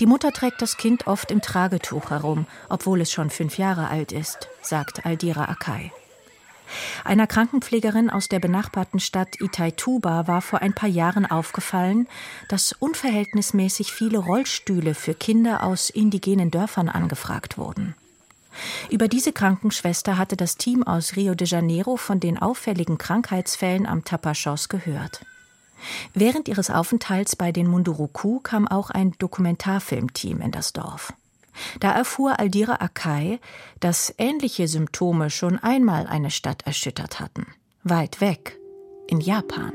Die 0.00 0.06
Mutter 0.06 0.32
trägt 0.32 0.62
das 0.62 0.76
Kind 0.76 1.06
oft 1.06 1.30
im 1.30 1.40
Tragetuch 1.40 2.10
herum, 2.10 2.46
obwohl 2.68 3.00
es 3.00 3.12
schon 3.12 3.30
fünf 3.30 3.58
Jahre 3.58 3.88
alt 3.88 4.12
ist, 4.12 4.48
sagt 4.62 5.06
Aldira 5.06 5.44
Akai. 5.46 5.92
Einer 7.04 7.26
Krankenpflegerin 7.26 8.10
aus 8.10 8.28
der 8.28 8.40
benachbarten 8.40 9.00
Stadt 9.00 9.40
Itaituba 9.40 10.26
war 10.26 10.42
vor 10.42 10.62
ein 10.62 10.74
paar 10.74 10.88
Jahren 10.88 11.26
aufgefallen, 11.26 12.08
dass 12.48 12.72
unverhältnismäßig 12.72 13.92
viele 13.92 14.18
Rollstühle 14.18 14.94
für 14.94 15.14
Kinder 15.14 15.62
aus 15.62 15.90
indigenen 15.90 16.50
Dörfern 16.50 16.88
angefragt 16.88 17.58
wurden. 17.58 17.94
Über 18.90 19.06
diese 19.06 19.32
Krankenschwester 19.32 20.18
hatte 20.18 20.36
das 20.36 20.56
Team 20.56 20.82
aus 20.82 21.14
Rio 21.16 21.34
de 21.34 21.46
Janeiro 21.46 21.96
von 21.96 22.20
den 22.20 22.38
auffälligen 22.38 22.98
Krankheitsfällen 22.98 23.86
am 23.86 24.04
Tapachos 24.04 24.68
gehört. 24.68 25.20
Während 26.14 26.48
ihres 26.48 26.70
Aufenthalts 26.70 27.36
bei 27.36 27.52
den 27.52 27.66
Munduruku 27.66 28.40
kam 28.40 28.66
auch 28.66 28.90
ein 28.90 29.12
Dokumentarfilmteam 29.18 30.40
in 30.40 30.50
das 30.50 30.72
Dorf. 30.72 31.12
Da 31.80 31.92
erfuhr 31.92 32.38
Aldira 32.38 32.76
Akai, 32.80 33.38
dass 33.80 34.14
ähnliche 34.18 34.68
Symptome 34.68 35.30
schon 35.30 35.58
einmal 35.58 36.06
eine 36.06 36.30
Stadt 36.30 36.62
erschüttert 36.66 37.20
hatten. 37.20 37.46
Weit 37.82 38.20
weg, 38.20 38.58
in 39.06 39.20
Japan. 39.20 39.72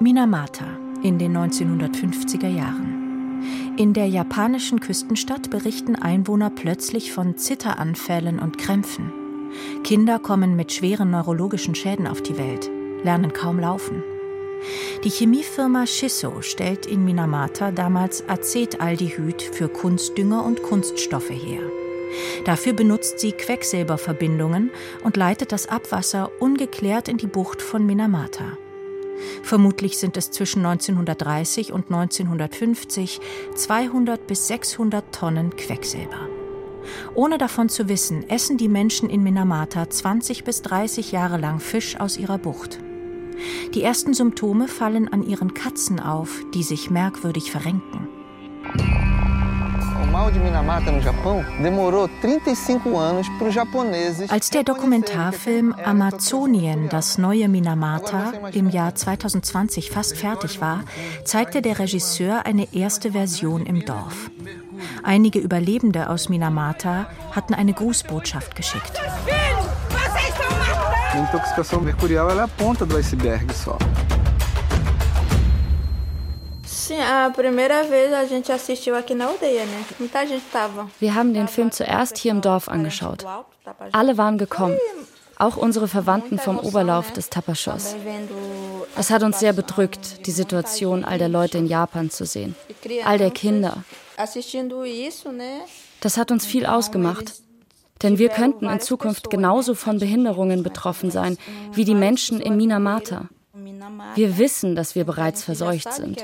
Minamata 0.00 0.66
in 1.02 1.18
den 1.18 1.36
1950er 1.36 2.48
Jahren. 2.48 3.74
In 3.76 3.92
der 3.92 4.08
japanischen 4.08 4.80
Küstenstadt 4.80 5.50
berichten 5.50 5.96
Einwohner 5.96 6.50
plötzlich 6.50 7.12
von 7.12 7.36
Zitteranfällen 7.36 8.40
und 8.40 8.58
Krämpfen. 8.58 9.12
Kinder 9.84 10.18
kommen 10.18 10.56
mit 10.56 10.72
schweren 10.72 11.10
neurologischen 11.10 11.74
Schäden 11.74 12.06
auf 12.06 12.22
die 12.22 12.36
Welt, 12.38 12.70
lernen 13.02 13.32
kaum 13.32 13.58
laufen. 13.58 14.02
Die 15.04 15.10
Chemiefirma 15.10 15.86
Shisso 15.86 16.42
stellt 16.42 16.86
in 16.86 17.04
Minamata 17.04 17.70
damals 17.70 18.28
Acetaldehyd 18.28 19.42
für 19.42 19.68
Kunstdünger 19.68 20.44
und 20.44 20.62
Kunststoffe 20.62 21.30
her. 21.30 21.62
Dafür 22.44 22.72
benutzt 22.72 23.20
sie 23.20 23.32
Quecksilberverbindungen 23.32 24.70
und 25.04 25.16
leitet 25.16 25.52
das 25.52 25.68
Abwasser 25.68 26.30
ungeklärt 26.40 27.08
in 27.08 27.18
die 27.18 27.26
Bucht 27.26 27.62
von 27.62 27.86
Minamata. 27.86 28.56
Vermutlich 29.42 29.98
sind 29.98 30.16
es 30.16 30.30
zwischen 30.30 30.64
1930 30.64 31.72
und 31.72 31.90
1950 31.90 33.20
200 33.54 34.26
bis 34.26 34.46
600 34.48 35.12
Tonnen 35.12 35.56
Quecksilber. 35.56 36.37
Ohne 37.14 37.38
davon 37.38 37.68
zu 37.68 37.88
wissen, 37.88 38.28
essen 38.28 38.56
die 38.56 38.68
Menschen 38.68 39.10
in 39.10 39.22
Minamata 39.22 39.88
20 39.88 40.44
bis 40.44 40.62
30 40.62 41.12
Jahre 41.12 41.38
lang 41.38 41.60
Fisch 41.60 41.98
aus 41.98 42.16
ihrer 42.16 42.38
Bucht. 42.38 42.78
Die 43.74 43.82
ersten 43.82 44.14
Symptome 44.14 44.68
fallen 44.68 45.08
an 45.08 45.22
ihren 45.22 45.54
Katzen 45.54 46.00
auf, 46.00 46.42
die 46.54 46.62
sich 46.62 46.90
merkwürdig 46.90 47.50
verrenken. 47.50 48.08
Als 54.28 54.50
der 54.50 54.64
Dokumentarfilm 54.64 55.74
Amazonien, 55.84 56.88
das 56.88 57.18
neue 57.18 57.48
Minamata, 57.48 58.32
im 58.52 58.68
Jahr 58.68 58.94
2020 58.94 59.90
fast 59.90 60.16
fertig 60.16 60.60
war, 60.60 60.84
zeigte 61.24 61.62
der 61.62 61.78
Regisseur 61.78 62.46
eine 62.46 62.74
erste 62.74 63.12
Version 63.12 63.64
im 63.64 63.84
Dorf. 63.84 64.30
Einige 65.02 65.38
Überlebende 65.38 66.08
aus 66.10 66.28
Minamata 66.28 67.06
hatten 67.32 67.54
eine 67.54 67.72
Grußbotschaft 67.72 68.54
geschickt. 68.54 69.00
A 71.12 71.18
intoxicação 71.18 71.80
mercurial 71.80 72.30
é 72.38 72.42
a 72.42 72.48
ponta 72.48 72.84
do 72.84 72.98
iceberg 72.98 73.52
só. 73.52 73.78
Wir 81.00 81.14
haben 81.14 81.34
den 81.34 81.48
Film 81.48 81.70
zuerst 81.70 82.18
hier 82.18 82.30
im 82.30 82.40
Dorf 82.40 82.68
angeschaut. 82.68 83.26
Alle 83.92 84.16
waren 84.16 84.38
gekommen, 84.38 84.76
auch 85.38 85.56
unsere 85.56 85.88
Verwandten 85.88 86.38
vom 86.38 86.58
Oberlauf 86.58 87.12
des 87.12 87.30
Tapachos. 87.30 87.94
Es 88.96 89.10
hat 89.10 89.22
uns 89.22 89.38
sehr 89.38 89.52
bedrückt, 89.52 90.26
die 90.26 90.30
Situation 90.30 91.04
all 91.04 91.18
der 91.18 91.28
Leute 91.28 91.58
in 91.58 91.66
Japan 91.66 92.10
zu 92.10 92.24
sehen, 92.24 92.54
all 93.04 93.18
der 93.18 93.30
Kinder. 93.30 93.84
Das 96.00 96.16
hat 96.16 96.30
uns 96.30 96.46
viel 96.46 96.66
ausgemacht. 96.66 97.34
Denn 98.02 98.18
wir 98.18 98.28
könnten 98.28 98.68
in 98.68 98.80
Zukunft 98.80 99.30
genauso 99.30 99.74
von 99.74 99.98
Behinderungen 99.98 100.62
betroffen 100.62 101.10
sein 101.10 101.36
wie 101.72 101.84
die 101.84 101.94
Menschen 101.94 102.40
in 102.40 102.56
Minamata. 102.56 103.28
Wir 104.14 104.38
wissen, 104.38 104.76
dass 104.76 104.94
wir 104.94 105.04
bereits 105.04 105.42
verseucht 105.42 105.92
sind. 105.92 106.22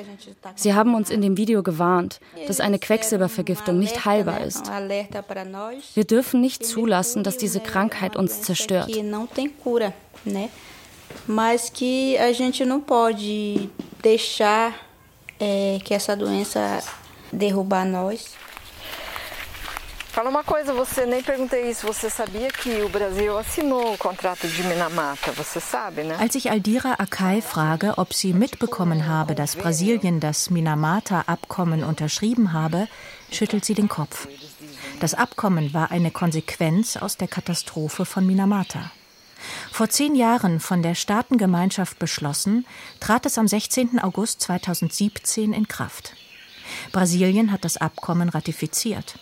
Sie 0.55 0.75
haben 0.75 0.95
uns 0.95 1.11
in 1.11 1.21
dem 1.21 1.37
Video 1.37 1.63
gewarnt, 1.63 2.21
dass 2.47 2.61
eine 2.61 2.79
Quecksilbervergiftung 2.79 3.79
nicht 3.79 4.05
heilbar 4.05 4.41
ist. 4.41 4.71
Wir 5.95 6.05
dürfen 6.05 6.41
nicht 6.41 6.65
zulassen, 6.65 7.25
dass 7.25 7.37
diese 7.37 7.61
Krankheit 7.61 8.17
uns 8.17 8.43
zerstört. 8.43 8.91
Mas 11.27 11.71
que 11.71 12.19
a 12.19 12.33
gente 12.33 12.65
não 12.65 12.81
pode 12.81 13.71
deixar 14.03 14.73
que 15.39 15.95
essa 15.95 16.17
doença 16.17 16.83
derrubar 17.35 17.85
nós. 17.85 18.35
Fala 20.15 20.31
uma 20.31 20.45
coisa, 20.45 20.73
você 20.73 21.07
nem 21.07 21.25
perguntei 21.25 21.69
isso. 21.69 21.89
Você 21.89 22.09
sabia 22.09 22.49
que 22.49 22.83
o 22.83 22.89
Brasil 22.89 23.37
assinou 23.37 23.95
o 23.95 23.99
contrato 23.99 24.47
de 24.47 24.63
Minamata? 24.63 25.33
Você 25.33 25.59
sabe, 25.59 26.05
né? 26.05 26.17
Als 26.21 26.37
ich 26.37 26.49
Aldira 26.49 26.93
Akai 26.93 27.43
frage, 27.43 27.93
ob 27.97 28.15
sie 28.15 28.33
mitbekommen 28.33 29.09
habe, 29.09 29.35
dass 29.35 29.57
Brasilien 29.57 30.21
das 30.21 30.51
Minamata-Abkommen 30.51 31.83
unterschrieben 31.83 32.53
habe, 32.53 32.87
schüttelt 33.33 33.65
sie 33.65 33.75
den 33.75 33.89
Kopf. 33.89 34.29
Das 35.01 35.15
Abkommen 35.15 35.75
war 35.75 35.91
eine 35.91 36.13
Konsequenz 36.13 36.97
aus 36.97 37.17
der 37.17 37.27
Katastrophe 37.27 38.05
von 38.05 38.25
Minamata. 38.25 38.93
Vor 39.73 39.89
zehn 39.89 40.15
Jahren 40.15 40.61
von 40.61 40.81
der 40.83 40.95
Staatengemeinschaft 40.95 41.99
beschlossen, 41.99 42.67
trat 43.01 43.27
es 43.27 43.37
am 43.37 43.49
16. 43.49 43.99
August 43.99 44.43
2017 44.43 45.53
in 45.53 45.67
Kraft. 45.67 46.15
Brasilien 46.93 47.53
hat 47.53 47.65
das 47.65 47.77
Abkommen 47.77 48.29
ratifiziert. 48.29 49.17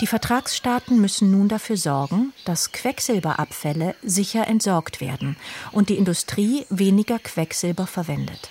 Die 0.00 0.06
Vertragsstaaten 0.06 1.00
müssen 1.00 1.30
nun 1.30 1.48
dafür 1.48 1.76
sorgen, 1.76 2.32
dass 2.44 2.72
Quecksilberabfälle 2.72 3.94
sicher 4.02 4.46
entsorgt 4.46 5.00
werden 5.00 5.36
und 5.72 5.88
die 5.88 5.96
Industrie 5.96 6.66
weniger 6.68 7.18
Quecksilber 7.18 7.86
verwendet. 7.86 8.50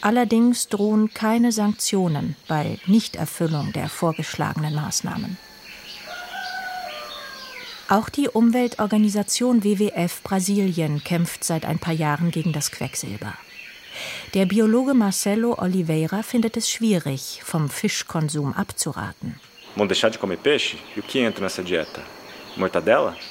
Allerdings 0.00 0.68
drohen 0.68 1.14
keine 1.14 1.52
Sanktionen 1.52 2.36
bei 2.48 2.78
Nichterfüllung 2.86 3.72
der 3.72 3.88
vorgeschlagenen 3.88 4.74
Maßnahmen. 4.74 5.38
Auch 7.88 8.08
die 8.08 8.28
Umweltorganisation 8.28 9.62
WWF 9.62 10.22
Brasilien 10.22 11.04
kämpft 11.04 11.44
seit 11.44 11.64
ein 11.64 11.78
paar 11.78 11.94
Jahren 11.94 12.32
gegen 12.32 12.52
das 12.52 12.72
Quecksilber. 12.72 13.34
Der 14.34 14.46
Biologe 14.46 14.94
Marcelo 14.94 15.58
Oliveira 15.58 16.22
findet 16.22 16.56
es 16.56 16.70
schwierig, 16.70 17.40
vom 17.44 17.68
Fischkonsum 17.68 18.52
abzuraten. 18.52 19.40
E? 19.76 19.82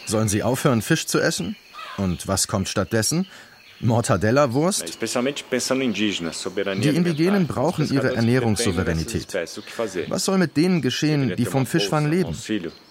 Sollen 0.06 0.28
sie 0.28 0.44
aufhören, 0.44 0.82
Fisch 0.82 1.08
zu 1.08 1.20
essen? 1.20 1.56
Und 1.98 2.28
was 2.28 2.48
kommt 2.48 2.70
stattdessen? 2.70 3.28
Mortadella-Wurst? 3.80 4.98
Die 6.82 6.90
Indigenen 6.90 7.48
brauchen 7.48 7.92
ihre 7.92 8.16
Ernährungssouveränität. 8.16 9.34
Was 10.08 10.26
soll 10.26 10.38
mit 10.38 10.56
denen 10.56 10.82
geschehen, 10.82 11.36
die 11.36 11.46
vom 11.46 11.66
Fischfang 11.66 12.10
leben? 12.10 12.36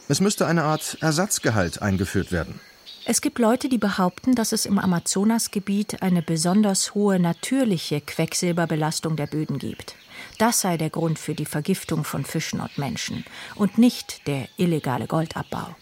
Es 0.09 0.21
müsste 0.21 0.47
eine 0.47 0.65
Art 0.65 0.99
Ersatzgehalt 1.01 1.81
eingeführt 1.81 2.33
werden. 2.33 2.61
Es 3.07 3.21
gibt 3.21 3.39
Leute, 3.39 3.69
die 3.69 3.77
behaupten, 3.77 4.35
dass 4.35 4.53
es 4.53 4.65
im 4.65 4.79
Amazonasgebiet 4.79 6.01
eine 6.03 6.23
besonders 6.23 6.95
hohe 6.95 7.21
natürliche 7.21 8.01
Quecksilberbelastung 8.01 9.15
der 9.17 9.27
Böden 9.27 9.59
gibt. 9.59 9.95
Das 10.39 10.63
sei 10.63 10.79
der 10.79 10.89
Grund 10.89 11.19
für 11.19 11.35
die 11.35 11.45
Vergiftung 11.45 12.05
von 12.05 12.25
Fischen 12.25 12.61
und 12.61 12.79
Menschen 12.79 13.27
und 13.57 13.77
nicht 13.77 14.27
der 14.27 14.49
illegale 14.57 15.07
Goldabbau. 15.07 15.77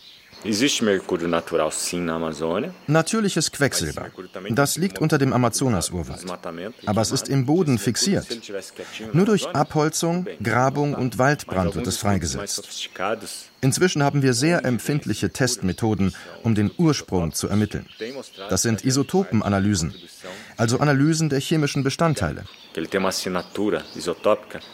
Natürliches 2.87 3.53
Quecksilber. 3.53 4.07
Das 4.51 4.77
liegt 4.77 4.99
unter 4.99 5.19
dem 5.19 5.33
Amazonas-Urwald. 5.33 6.25
Aber 6.87 7.01
es 7.01 7.11
ist 7.13 7.29
im 7.29 7.47
Boden 7.47 7.79
fixiert. 7.79 8.27
Nur 9.13 9.27
durch 9.27 9.49
Abholzung, 9.49 10.27
Grabung 10.43 10.95
und 10.95 11.19
Waldbrand 11.19 11.75
wird 11.75 11.87
es 11.87 11.97
freigesetzt. 11.97 12.91
Inzwischen 13.61 14.03
haben 14.03 14.23
wir 14.23 14.35
sehr 14.35 14.65
empfindliche 14.65 15.31
Testmethoden, 15.31 16.15
um 16.43 16.55
den 16.55 16.71
Ursprung 16.77 17.33
zu 17.33 17.49
ermitteln. 17.49 17.87
Das 18.51 18.63
sind 18.63 18.85
Isotopenanalysen, 18.85 19.95
also 20.57 20.81
Analysen 20.81 21.29
der 21.29 21.41
chemischen 21.41 21.85
Bestandteile. 21.85 22.45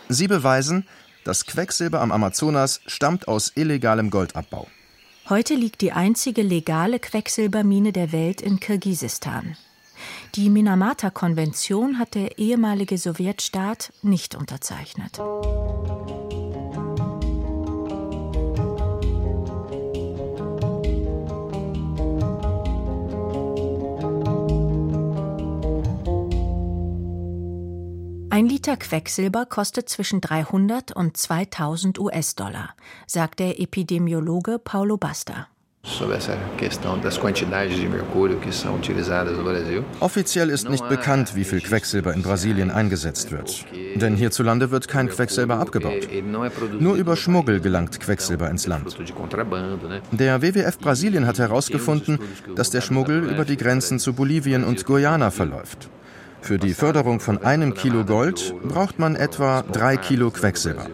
Sie 0.09 0.28
beweisen, 0.28 0.87
das 1.24 1.44
Quecksilber 1.44 2.00
am 2.00 2.12
Amazonas 2.12 2.81
stammt 2.87 3.28
aus 3.28 3.52
illegalem 3.54 4.09
Goldabbau. 4.09 4.68
Heute 5.28 5.54
liegt 5.56 5.82
die 5.82 5.92
einzige 5.92 6.40
legale 6.40 6.98
Quecksilbermine 6.98 7.92
der 7.92 8.12
Welt 8.12 8.40
in 8.40 8.60
Kirgisistan. 8.60 9.58
Die 10.36 10.48
Minamata-Konvention 10.48 11.98
hat 11.98 12.14
der 12.14 12.38
ehemalige 12.38 12.96
Sowjetstaat 12.96 13.92
nicht 14.00 14.34
unterzeichnet. 14.34 15.20
Ein 28.38 28.46
Liter 28.46 28.77
Quecksilber 28.77 29.46
kostet 29.46 29.88
zwischen 29.88 30.20
300 30.20 30.92
und 30.92 31.16
2000 31.16 31.98
US-Dollar, 31.98 32.68
sagt 33.05 33.40
der 33.40 33.59
Epidemiologe 33.59 34.61
Paulo 34.61 34.96
Basta. 34.96 35.48
Offiziell 39.98 40.51
ist 40.51 40.68
nicht 40.68 40.88
bekannt, 40.88 41.35
wie 41.35 41.42
viel 41.42 41.61
Quecksilber 41.61 42.14
in 42.14 42.22
Brasilien 42.22 42.70
eingesetzt 42.70 43.33
wird. 43.33 43.64
Denn 43.96 44.14
hierzulande 44.14 44.70
wird 44.70 44.87
kein 44.87 45.09
Quecksilber 45.09 45.59
abgebaut. 45.59 46.09
Nur 46.79 46.94
über 46.94 47.16
Schmuggel 47.16 47.59
gelangt 47.59 47.98
Quecksilber 47.98 48.48
ins 48.51 48.68
Land. 48.68 48.96
Der 50.12 50.42
WWF 50.42 50.79
Brasilien 50.79 51.27
hat 51.27 51.40
herausgefunden, 51.40 52.20
dass 52.55 52.70
der 52.70 52.83
Schmuggel 52.83 53.29
über 53.29 53.44
die 53.44 53.57
Grenzen 53.57 53.98
zu 53.98 54.12
Bolivien 54.12 54.62
und 54.62 54.85
Guyana 54.85 55.33
verläuft. 55.33 55.88
Für 56.48 56.56
die 56.56 56.72
Förderung 56.72 57.20
von 57.20 57.37
einem 57.44 57.74
Kilo 57.74 58.06
Gold 58.06 58.54
braucht 58.62 58.98
man 58.98 59.16
etwa 59.16 59.61
drei 59.70 59.98
Kilo 59.98 60.30
Quecksilber. 60.30 60.87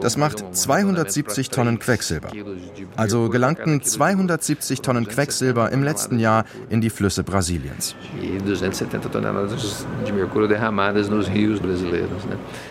Das 0.00 0.16
macht 0.16 0.56
270 0.56 1.50
Tonnen 1.50 1.78
Quecksilber. 1.78 2.30
Also 2.96 3.28
gelangten 3.28 3.82
270 3.82 4.80
Tonnen 4.80 5.06
Quecksilber 5.06 5.70
im 5.70 5.82
letzten 5.82 6.18
Jahr 6.18 6.46
in 6.70 6.80
die 6.80 6.88
Flüsse 6.88 7.24
Brasiliens. 7.24 7.94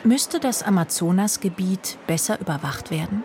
Müsste 0.04 0.40
das 0.40 0.64
Amazonasgebiet 0.64 1.98
besser 2.08 2.42
überwacht 2.42 2.90
werden? 2.90 3.24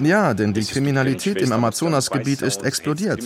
Ja, 0.00 0.34
denn 0.34 0.52
die 0.52 0.64
Kriminalität 0.64 1.40
im 1.40 1.52
Amazonasgebiet 1.52 2.42
ist 2.42 2.62
explodiert. 2.62 3.20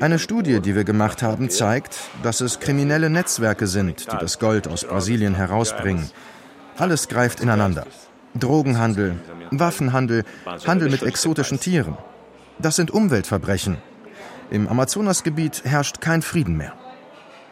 Eine 0.00 0.18
Studie, 0.18 0.60
die 0.60 0.74
wir 0.74 0.84
gemacht 0.84 1.22
haben, 1.22 1.50
zeigt, 1.50 1.98
dass 2.22 2.40
es 2.40 2.60
kriminelle 2.60 3.10
Netzwerke 3.10 3.66
sind, 3.66 4.12
die 4.12 4.16
das 4.18 4.38
Gold 4.38 4.68
aus 4.68 4.84
Brasilien 4.84 5.34
herausbringen. 5.34 6.10
Alles 6.78 7.08
greift 7.08 7.40
ineinander. 7.40 7.86
Drogenhandel, 8.34 9.20
Waffenhandel, 9.50 10.24
Handel 10.66 10.88
mit 10.88 11.02
exotischen 11.02 11.60
Tieren. 11.60 11.96
Das 12.58 12.76
sind 12.76 12.90
Umweltverbrechen. 12.90 13.76
Im 14.50 14.68
Amazonasgebiet 14.68 15.62
herrscht 15.64 16.00
kein 16.00 16.22
Frieden 16.22 16.56
mehr. 16.56 16.74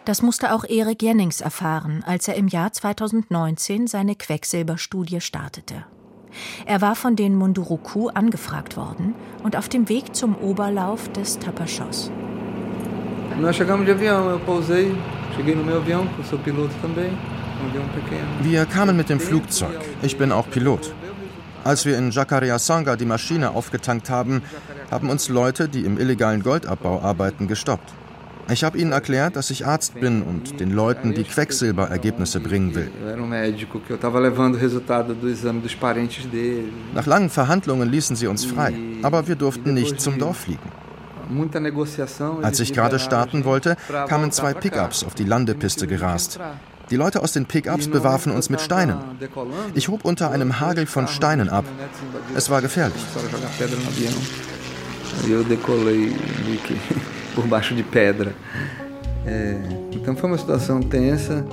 Das 0.04 0.22
musste 0.22 0.52
auch 0.52 0.64
Erik 0.64 1.02
Jennings 1.02 1.40
erfahren, 1.40 2.02
als 2.06 2.26
er 2.26 2.34
im 2.34 2.48
Jahr 2.48 2.72
2019 2.72 3.86
seine 3.86 4.16
Quecksilberstudie 4.16 5.20
startete. 5.20 5.84
Er 6.66 6.80
war 6.80 6.94
von 6.94 7.16
den 7.16 7.34
Munduruku 7.34 8.08
angefragt 8.08 8.76
worden 8.76 9.14
und 9.42 9.56
auf 9.56 9.68
dem 9.68 9.88
Weg 9.88 10.14
zum 10.14 10.36
Oberlauf 10.36 11.08
des 11.12 11.38
Tapachos. 11.38 12.10
Wir 18.42 18.66
kamen 18.66 18.96
mit 18.96 19.08
dem 19.08 19.20
Flugzeug. 19.20 19.80
Ich 20.02 20.18
bin 20.18 20.32
auch 20.32 20.50
Pilot. 20.50 20.94
Als 21.62 21.84
wir 21.84 21.98
in 21.98 22.10
Jacareasanga 22.10 22.96
die 22.96 23.04
Maschine 23.04 23.50
aufgetankt 23.50 24.08
haben, 24.08 24.42
haben 24.90 25.10
uns 25.10 25.28
Leute, 25.28 25.68
die 25.68 25.84
im 25.84 25.98
illegalen 25.98 26.42
Goldabbau 26.42 27.00
arbeiten, 27.02 27.48
gestoppt. 27.48 27.92
Ich 28.52 28.64
habe 28.64 28.78
ihnen 28.78 28.92
erklärt, 28.92 29.36
dass 29.36 29.50
ich 29.50 29.66
Arzt 29.66 30.00
bin 30.00 30.22
und 30.22 30.60
den 30.60 30.70
Leuten 30.72 31.14
die 31.14 31.24
Quecksilberergebnisse 31.24 32.40
bringen 32.40 32.74
will. 32.74 32.90
Nach 36.94 37.06
langen 37.06 37.30
Verhandlungen 37.30 37.90
ließen 37.90 38.16
sie 38.16 38.26
uns 38.26 38.44
frei, 38.44 38.74
aber 39.02 39.28
wir 39.28 39.36
durften 39.36 39.74
nicht 39.74 40.00
zum 40.00 40.18
Dorf 40.18 40.38
fliegen. 40.38 40.70
Als 42.42 42.60
ich 42.60 42.72
gerade 42.72 42.98
starten 42.98 43.44
wollte, 43.44 43.76
kamen 44.08 44.32
zwei 44.32 44.52
Pickups 44.52 45.04
auf 45.04 45.14
die 45.14 45.24
Landepiste 45.24 45.86
gerast. 45.86 46.40
Die 46.90 46.96
Leute 46.96 47.22
aus 47.22 47.32
den 47.32 47.46
Pickups 47.46 47.86
bewarfen 47.86 48.32
uns 48.32 48.50
mit 48.50 48.60
Steinen. 48.60 48.98
Ich 49.74 49.88
hob 49.88 50.04
unter 50.04 50.32
einem 50.32 50.58
Hagel 50.58 50.86
von 50.86 51.06
Steinen 51.06 51.48
ab. 51.48 51.64
Es 52.34 52.50
war 52.50 52.60
gefährlich. 52.62 53.00
Eu 55.28 55.42
decolei 55.42 56.12
por 57.40 57.48
baixo 57.48 57.74
de 57.74 57.82
pedra. 57.82 58.34
Então 59.92 60.14
foi 60.14 60.28
uma 60.28 60.38
situação 60.38 60.82
tensa. 60.82 61.46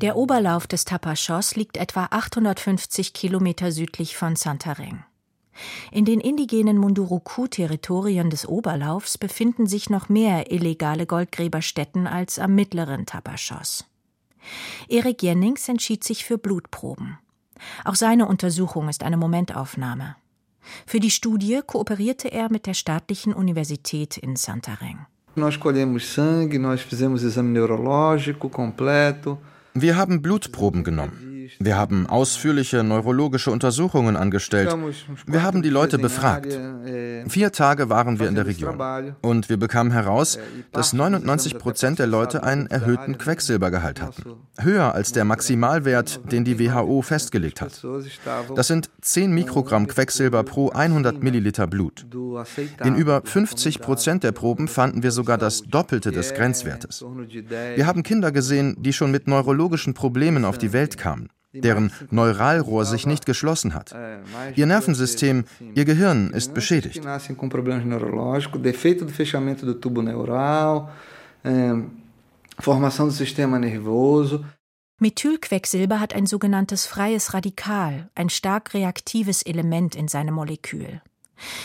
Der 0.00 0.16
Oberlauf 0.16 0.66
des 0.68 0.84
Tapachos 0.84 1.56
liegt 1.56 1.78
etwa 1.78 2.08
850 2.10 3.12
Kilometer 3.14 3.72
südlich 3.72 4.16
von 4.16 4.36
Santarém. 4.36 5.02
In 5.90 6.04
den 6.04 6.20
indigenen 6.20 6.76
Munduruku-Territorien 6.78 8.28
des 8.28 8.46
Oberlaufs 8.46 9.16
befinden 9.16 9.66
sich 9.66 9.88
noch 9.88 10.08
mehr 10.08 10.52
illegale 10.52 11.06
Goldgräberstätten 11.06 12.06
als 12.06 12.38
am 12.38 12.54
mittleren 12.54 13.06
Tapachos. 13.06 13.84
Erik 14.88 15.22
Jennings 15.22 15.68
entschied 15.68 16.04
sich 16.04 16.24
für 16.24 16.38
Blutproben. 16.38 17.18
Auch 17.84 17.94
seine 17.94 18.26
Untersuchung 18.26 18.88
ist 18.88 19.02
eine 19.02 19.16
Momentaufnahme. 19.16 20.16
Für 20.86 21.00
die 21.00 21.10
Studie 21.10 21.60
kooperierte 21.66 22.32
er 22.32 22.50
mit 22.50 22.66
der 22.66 22.74
staatlichen 22.74 23.32
Universität 23.34 24.16
in 24.16 24.36
Santarém. 24.36 25.06
Wir 29.74 29.96
haben 29.96 30.22
Blutproben 30.22 30.84
genommen. 30.84 31.33
Wir 31.58 31.76
haben 31.76 32.06
ausführliche 32.06 32.82
neurologische 32.82 33.50
Untersuchungen 33.50 34.16
angestellt. 34.16 34.74
Wir 35.26 35.42
haben 35.42 35.62
die 35.62 35.70
Leute 35.70 35.98
befragt. 35.98 36.58
Vier 37.28 37.52
Tage 37.52 37.88
waren 37.88 38.18
wir 38.18 38.28
in 38.28 38.34
der 38.34 38.46
Region. 38.46 39.14
Und 39.22 39.48
wir 39.48 39.56
bekamen 39.56 39.92
heraus, 39.92 40.38
dass 40.72 40.92
99 40.92 41.58
Prozent 41.58 41.98
der 41.98 42.06
Leute 42.06 42.42
einen 42.42 42.66
erhöhten 42.66 43.18
Quecksilbergehalt 43.18 44.00
hatten. 44.00 44.34
Höher 44.60 44.94
als 44.94 45.12
der 45.12 45.24
Maximalwert, 45.24 46.20
den 46.30 46.44
die 46.44 46.58
WHO 46.58 47.02
festgelegt 47.02 47.60
hat. 47.60 47.84
Das 48.54 48.66
sind 48.68 48.90
10 49.00 49.32
Mikrogramm 49.32 49.86
Quecksilber 49.86 50.42
pro 50.44 50.70
100 50.70 51.22
Milliliter 51.22 51.66
Blut. 51.66 52.06
In 52.84 52.96
über 52.96 53.22
50 53.24 53.80
Prozent 53.80 54.24
der 54.24 54.32
Proben 54.32 54.68
fanden 54.68 55.02
wir 55.02 55.10
sogar 55.10 55.38
das 55.38 55.62
Doppelte 55.62 56.12
des 56.12 56.34
Grenzwertes. 56.34 57.04
Wir 57.74 57.86
haben 57.86 58.02
Kinder 58.02 58.32
gesehen, 58.32 58.76
die 58.78 58.92
schon 58.92 59.10
mit 59.10 59.26
neurologischen 59.26 59.94
Problemen 59.94 60.44
auf 60.44 60.58
die 60.58 60.72
Welt 60.72 60.96
kamen 60.98 61.28
deren 61.54 61.92
Neuralrohr 62.10 62.84
sich 62.84 63.06
nicht 63.06 63.26
geschlossen 63.26 63.74
hat. 63.74 63.94
Ihr 64.54 64.66
Nervensystem, 64.66 65.44
ihr 65.74 65.84
Gehirn 65.84 66.30
ist 66.30 66.54
beschädigt. 66.54 67.02
Methylquecksilber 75.00 76.00
hat 76.00 76.14
ein 76.14 76.26
sogenanntes 76.26 76.86
freies 76.86 77.34
Radikal, 77.34 78.08
ein 78.14 78.30
stark 78.30 78.74
reaktives 78.74 79.42
Element 79.42 79.96
in 79.96 80.08
seinem 80.08 80.34
Molekül. 80.34 81.00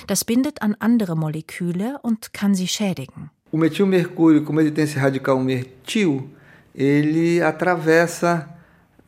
Das 0.08 0.26
bindet 0.26 0.62
an 0.64 0.76
andere 0.80 1.16
Moleküle 1.16 2.00
und 2.02 2.34
kann 2.34 2.56
sie 2.56 2.68
schädigen. 2.68 3.30
O 3.52 3.58
metilmercúrio, 3.58 4.44
como 4.44 4.60
ele 4.60 4.72
tem 4.72 4.84
esse 4.84 5.00
radical 5.00 5.40
metil, 5.40 6.30
ele 6.76 7.42
atravessa 7.42 8.48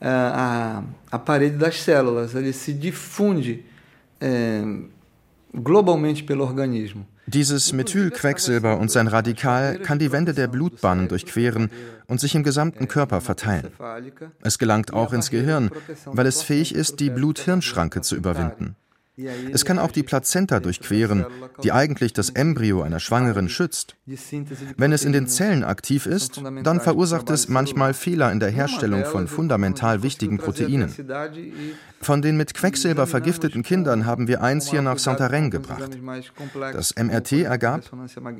a, 0.07 0.83
a 1.11 1.19
parede 1.19 1.57
das 1.57 1.81
células, 1.81 2.33
ele 2.33 2.53
se 2.53 2.73
difunde 2.73 3.63
é, 4.19 4.63
globalmente 5.53 6.23
pelo 6.23 6.43
organismo. 6.43 7.05
Dieses 7.27 7.71
Methylquecksilber 7.71 8.77
und 8.77 8.91
sein 8.91 9.07
Radikal 9.07 9.77
kann 9.79 9.99
die 9.99 10.11
Wände 10.11 10.33
der 10.33 10.47
Blutbahnen 10.47 11.07
durchqueren 11.07 11.69
und 12.07 12.19
sich 12.19 12.35
im 12.35 12.43
gesamten 12.43 12.87
Körper 12.87 13.21
verteilen. 13.21 13.71
Es 14.41 14.57
gelangt 14.57 14.91
auch 14.91 15.13
ins 15.13 15.29
Gehirn, 15.29 15.69
weil 16.05 16.25
es 16.25 16.41
fähig 16.41 16.75
ist, 16.75 16.99
die 16.99 17.09
Blut-Hirn-Schranke 17.09 18.01
zu 18.01 18.15
überwinden. 18.15 18.75
Es 19.51 19.65
kann 19.65 19.79
auch 19.79 19.91
die 19.91 20.03
Plazenta 20.03 20.59
durchqueren, 20.59 21.25
die 21.63 21.71
eigentlich 21.71 22.13
das 22.13 22.29
Embryo 22.29 22.81
einer 22.81 22.99
Schwangeren 22.99 23.49
schützt. 23.49 23.95
Wenn 24.77 24.91
es 24.91 25.05
in 25.05 25.13
den 25.13 25.27
Zellen 25.27 25.63
aktiv 25.63 26.05
ist, 26.05 26.41
dann 26.63 26.81
verursacht 26.81 27.29
es 27.29 27.47
manchmal 27.47 27.93
Fehler 27.93 28.31
in 28.31 28.39
der 28.39 28.49
Herstellung 28.49 29.05
von 29.05 29.27
fundamental 29.27 30.03
wichtigen 30.03 30.37
Proteinen. 30.37 30.93
Von 32.01 32.23
den 32.23 32.35
mit 32.35 32.55
Quecksilber 32.55 33.05
vergifteten 33.05 33.61
Kindern 33.61 34.07
haben 34.07 34.27
wir 34.27 34.41
eins 34.41 34.69
hier 34.69 34.81
nach 34.81 34.97
Santarém 34.97 35.51
gebracht. 35.51 35.89
Das 36.73 36.95
MRT 36.95 37.43
ergab, 37.43 37.81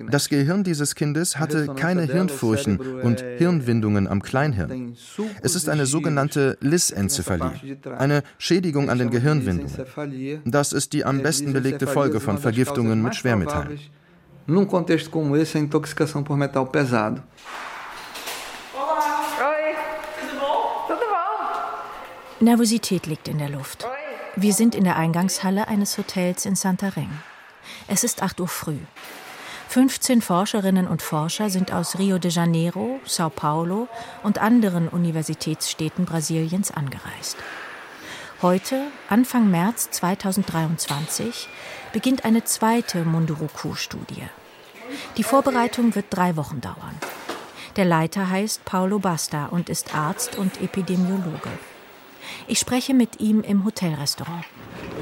das 0.10 0.30
Gehirn 0.30 0.64
dieses 0.64 0.96
Kindes 0.96 1.38
hatte 1.38 1.68
keine 1.76 2.04
Hirnfurchen 2.04 2.80
und 2.80 3.22
Hirnwindungen 3.38 4.08
am 4.08 4.24
Kleinhirn. 4.24 4.96
Es 5.44 5.56
ist 5.56 5.70
eine 5.70 5.86
sogenannte 5.86 6.58
Lis-Enzephalie, 6.62 7.78
eine 7.98 8.24
Schädigung 8.40 8.90
an 8.90 8.98
den 8.98 9.12
Gehirnwindungen. 9.12 9.72
Das 10.46 10.71
ist 10.74 10.94
die 10.94 11.06
am 11.06 11.22
besten 11.22 11.54
belegte 11.54 11.88
Folge 11.88 12.20
von 12.20 12.38
Vergiftungen 12.38 13.02
mit 13.02 13.16
Schwermetallen. 13.16 13.80
Num 14.48 14.68
contexto 14.68 15.12
como 15.12 15.36
esse, 15.36 15.58
a 15.58 15.62
intoxicação 15.62 16.24
por 16.24 16.36
metal 16.36 16.66
pesado. 16.66 17.22
Nervosität 22.40 23.06
liegt 23.06 23.28
in 23.28 23.38
der 23.38 23.50
Luft. 23.50 23.86
Wir 24.36 24.54
sind 24.54 24.74
in 24.74 24.84
der 24.84 24.98
Eingangshalle 24.98 25.68
eines 25.68 25.98
Hotels 25.98 26.46
in 26.46 26.56
Santarém. 26.56 27.10
Es 27.88 28.04
ist 28.04 28.24
8 28.24 28.40
Uhr 28.40 28.48
früh. 28.48 28.80
15 29.70 30.22
Forscherinnen 30.22 30.88
und 30.88 31.02
Forscher 31.02 31.50
sind 31.50 31.72
aus 31.72 31.98
Rio 32.00 32.18
de 32.18 32.32
Janeiro, 32.32 33.00
Sao 33.06 33.30
Paulo 33.30 33.88
und 34.24 34.40
anderen 34.40 34.90
Universitätsstädten 34.90 36.06
Brasiliens 36.06 36.72
angereist. 36.72 37.38
Heute, 38.42 38.88
Anfang 39.08 39.52
März 39.52 39.92
2023, 39.92 41.48
beginnt 41.94 42.26
eine 42.26 42.44
zweite 42.44 43.06
Munduruku-Studie. 43.06 44.24
Die 45.16 45.24
Vorbereitung 45.24 45.94
wird 45.94 46.08
drei 46.10 46.36
Wochen 46.38 46.60
dauern. 46.60 46.98
Der 47.76 47.86
Leiter 47.86 48.32
heißt 48.32 48.66
Paulo 48.66 48.98
Basta 48.98 49.46
und 49.46 49.70
ist 49.70 49.94
Arzt 49.94 50.40
und 50.40 50.60
Epidemiologe. 50.60 51.52
Ich 52.48 52.60
spreche 52.60 52.94
mit 52.94 53.20
ihm 53.20 53.42
im 53.42 53.66
Hotelrestaurant. 53.66 54.46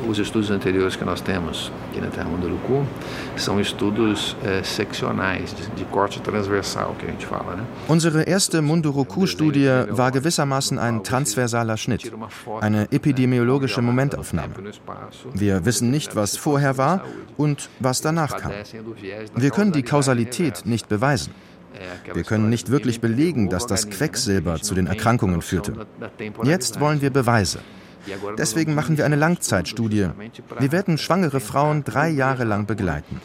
Os 0.08 0.18
estudos 0.18 0.50
anteriores 0.52 0.96
que 0.96 1.06
nós 1.06 1.22
temos 1.22 1.72
aqui 1.90 2.00
na 2.00 2.08
Terra 2.08 2.30
Munduruku 2.30 2.86
são 3.36 3.60
estudos 3.60 4.36
eh, 4.44 4.64
seccionais, 4.64 5.54
de, 5.76 5.86
corte 5.86 6.22
transversal, 6.22 6.96
que 6.98 7.06
a 7.06 7.10
gente 7.10 7.26
fala. 7.26 7.56
Né? 7.56 7.64
Unsere 7.88 8.24
erste 8.24 8.62
Munduruku-Studie 8.62 9.88
war 9.90 10.12
gewissermaßen 10.12 10.80
ein 10.80 11.04
transversaler 11.04 11.78
Schnitt, 11.78 12.12
eine 12.62 12.88
epidemiologische 12.92 13.82
Momentaufnahme. 13.82 14.54
Wir 15.34 15.66
wissen 15.66 15.92
nicht, 15.92 16.16
was 16.16 16.38
vorher 16.38 16.78
war 16.78 17.04
und 17.38 17.70
was 17.80 18.02
danach 18.02 18.38
kam. 18.38 18.52
Wir 19.36 19.52
können 19.52 19.72
die 19.72 19.84
Kausalität 19.84 20.66
nicht 20.66 20.88
beweisen. 20.88 21.34
Wir 22.14 22.24
können 22.24 22.50
nicht 22.50 22.70
wirklich 22.70 23.02
belegen, 23.02 23.50
dass 23.50 23.68
das 23.68 23.90
Quecksilber 23.90 24.62
zu 24.62 24.76
den 24.76 24.88
Erkrankungen 24.88 25.42
führte. 25.42 25.88
Jetzt 26.44 26.80
wollen 26.80 27.02
wir 27.02 27.10
Beweise. 27.10 27.60
Deswegen 28.38 28.76
machen 28.76 28.98
wir 28.98 29.06
eine 29.06 29.16
Langzeitstudie. 29.16 30.10
Wir 30.60 30.72
werden 30.72 30.98
schwangere 30.98 31.40
Frauen 31.40 31.84
drei 31.84 32.10
Jahre 32.10 32.44
lang 32.44 32.66
begleiten. 32.66 33.22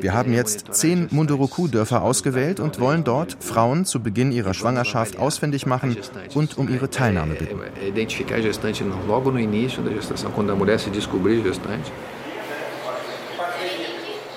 Wir 0.00 0.14
haben 0.14 0.32
jetzt 0.32 0.72
zehn 0.74 1.08
Munduruku-Dörfer 1.10 2.02
ausgewählt 2.02 2.60
und 2.60 2.78
wollen 2.78 3.02
dort 3.02 3.36
Frauen 3.40 3.84
zu 3.84 4.00
Beginn 4.00 4.30
ihrer 4.30 4.54
Schwangerschaft 4.54 5.18
ausfindig 5.18 5.66
machen 5.66 5.96
und 6.34 6.58
um 6.58 6.68
ihre 6.68 6.90
Teilnahme 6.90 7.34
bitten. 7.34 7.58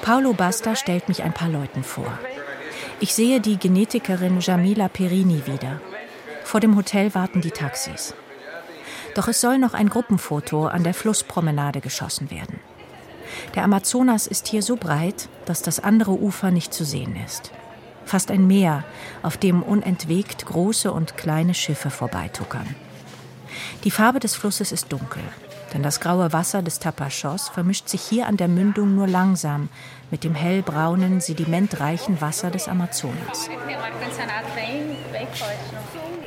Paulo 0.02 0.34
Basta 0.34 0.76
stellt 0.76 1.08
mich 1.08 1.22
ein 1.22 1.34
paar 1.34 1.50
Leuten 1.50 1.84
vor. 1.84 2.18
Ich 3.04 3.16
sehe 3.16 3.42
die 3.42 3.58
Genetikerin 3.58 4.42
Jamila 4.42 4.88
Perini 4.88 5.48
wieder. 5.48 5.82
Vor 6.44 6.60
dem 6.60 6.76
Hotel 6.76 7.16
warten 7.16 7.42
die 7.42 7.50
Taxis. 7.50 8.14
Doch 9.16 9.28
es 9.28 9.42
soll 9.42 9.58
noch 9.58 9.74
ein 9.74 9.90
Gruppenfoto 9.90 10.68
an 10.68 10.84
der 10.84 10.94
Flusspromenade 10.94 11.82
geschossen 11.82 12.30
werden. 12.30 12.60
Der 13.56 13.64
Amazonas 13.64 14.28
ist 14.28 14.48
hier 14.48 14.62
so 14.62 14.76
breit, 14.76 15.30
dass 15.46 15.64
das 15.64 15.80
andere 15.80 16.12
Ufer 16.12 16.52
nicht 16.52 16.76
zu 16.76 16.86
sehen 16.86 17.16
ist. 17.26 17.50
Fast 18.06 18.30
ein 18.30 18.46
Meer, 18.46 18.84
auf 19.24 19.36
dem 19.36 19.64
unentwegt 19.64 20.46
große 20.46 20.92
und 20.92 21.18
kleine 21.18 21.56
Schiffe 21.56 21.90
vorbeituckern. 21.90 22.76
Die 23.84 23.92
Farbe 23.92 24.20
des 24.20 24.36
Flusses 24.36 24.72
ist 24.72 24.94
dunkel. 24.94 25.24
Denn 25.74 25.84
das 25.84 26.00
graue 26.00 26.34
Wasser 26.34 26.62
des 26.62 26.80
Tapachos 26.80 27.50
vermischt 27.50 27.88
sich 27.88 28.02
hier 28.02 28.28
an 28.28 28.38
der 28.38 28.48
Mündung 28.48 28.96
nur 28.96 29.08
langsam 29.08 29.70
mit 30.10 30.24
dem 30.24 30.36
hellbraunen, 30.36 31.22
sedimentreichen 31.22 32.20
Wasser 32.20 32.52
des 32.52 32.68
Amazonas. 32.68 33.50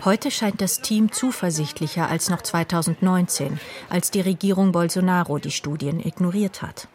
Heute 0.04 0.30
scheint 0.30 0.60
das 0.60 0.80
Team 0.80 1.12
zuversichtlicher 1.12 2.08
als 2.08 2.30
noch 2.30 2.42
2019, 2.42 3.58
als 3.88 4.10
die 4.10 4.20
Regierung 4.20 4.72
Bolsonaro 4.72 5.38
die 5.38 5.50
Studien 5.50 6.00
ignoriert 6.00 6.62
hat. 6.62 6.88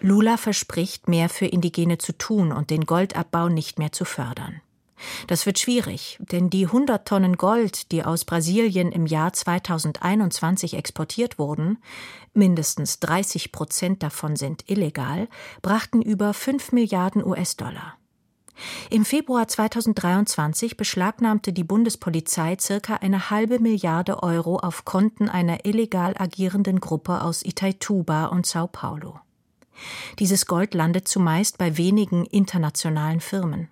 Lula 0.00 0.36
verspricht, 0.36 1.08
mehr 1.08 1.28
für 1.28 1.46
Indigene 1.46 1.98
zu 1.98 2.16
tun 2.16 2.52
und 2.52 2.70
den 2.70 2.86
Goldabbau 2.86 3.48
nicht 3.48 3.78
mehr 3.78 3.92
zu 3.92 4.04
fördern. 4.04 4.60
Das 5.26 5.46
wird 5.46 5.58
schwierig, 5.58 6.18
denn 6.20 6.50
die 6.50 6.66
100 6.66 7.06
Tonnen 7.06 7.36
Gold, 7.36 7.92
die 7.92 8.04
aus 8.04 8.24
Brasilien 8.24 8.92
im 8.92 9.06
Jahr 9.06 9.32
2021 9.32 10.74
exportiert 10.74 11.38
wurden, 11.38 11.78
mindestens 12.32 13.00
30 13.00 13.52
Prozent 13.52 14.02
davon 14.02 14.36
sind 14.36 14.68
illegal, 14.68 15.28
brachten 15.62 16.02
über 16.02 16.32
5 16.32 16.72
Milliarden 16.72 17.24
US-Dollar. 17.24 17.96
Im 18.90 19.04
Februar 19.04 19.46
2023 19.46 20.76
beschlagnahmte 20.76 21.52
die 21.52 21.64
Bundespolizei 21.64 22.56
circa 22.58 22.94
eine 22.94 23.30
halbe 23.30 23.58
Milliarde 23.58 24.22
Euro 24.22 24.56
auf 24.56 24.84
Konten 24.84 25.28
einer 25.28 25.66
illegal 25.66 26.14
agierenden 26.16 26.80
Gruppe 26.80 27.22
aus 27.22 27.44
Itaituba 27.44 28.26
und 28.26 28.46
Sao 28.46 28.66
Paulo. 28.66 29.20
Dieses 30.18 30.46
Gold 30.46 30.72
landet 30.72 31.06
zumeist 31.06 31.58
bei 31.58 31.76
wenigen 31.76 32.24
internationalen 32.24 33.20
Firmen. 33.20 33.68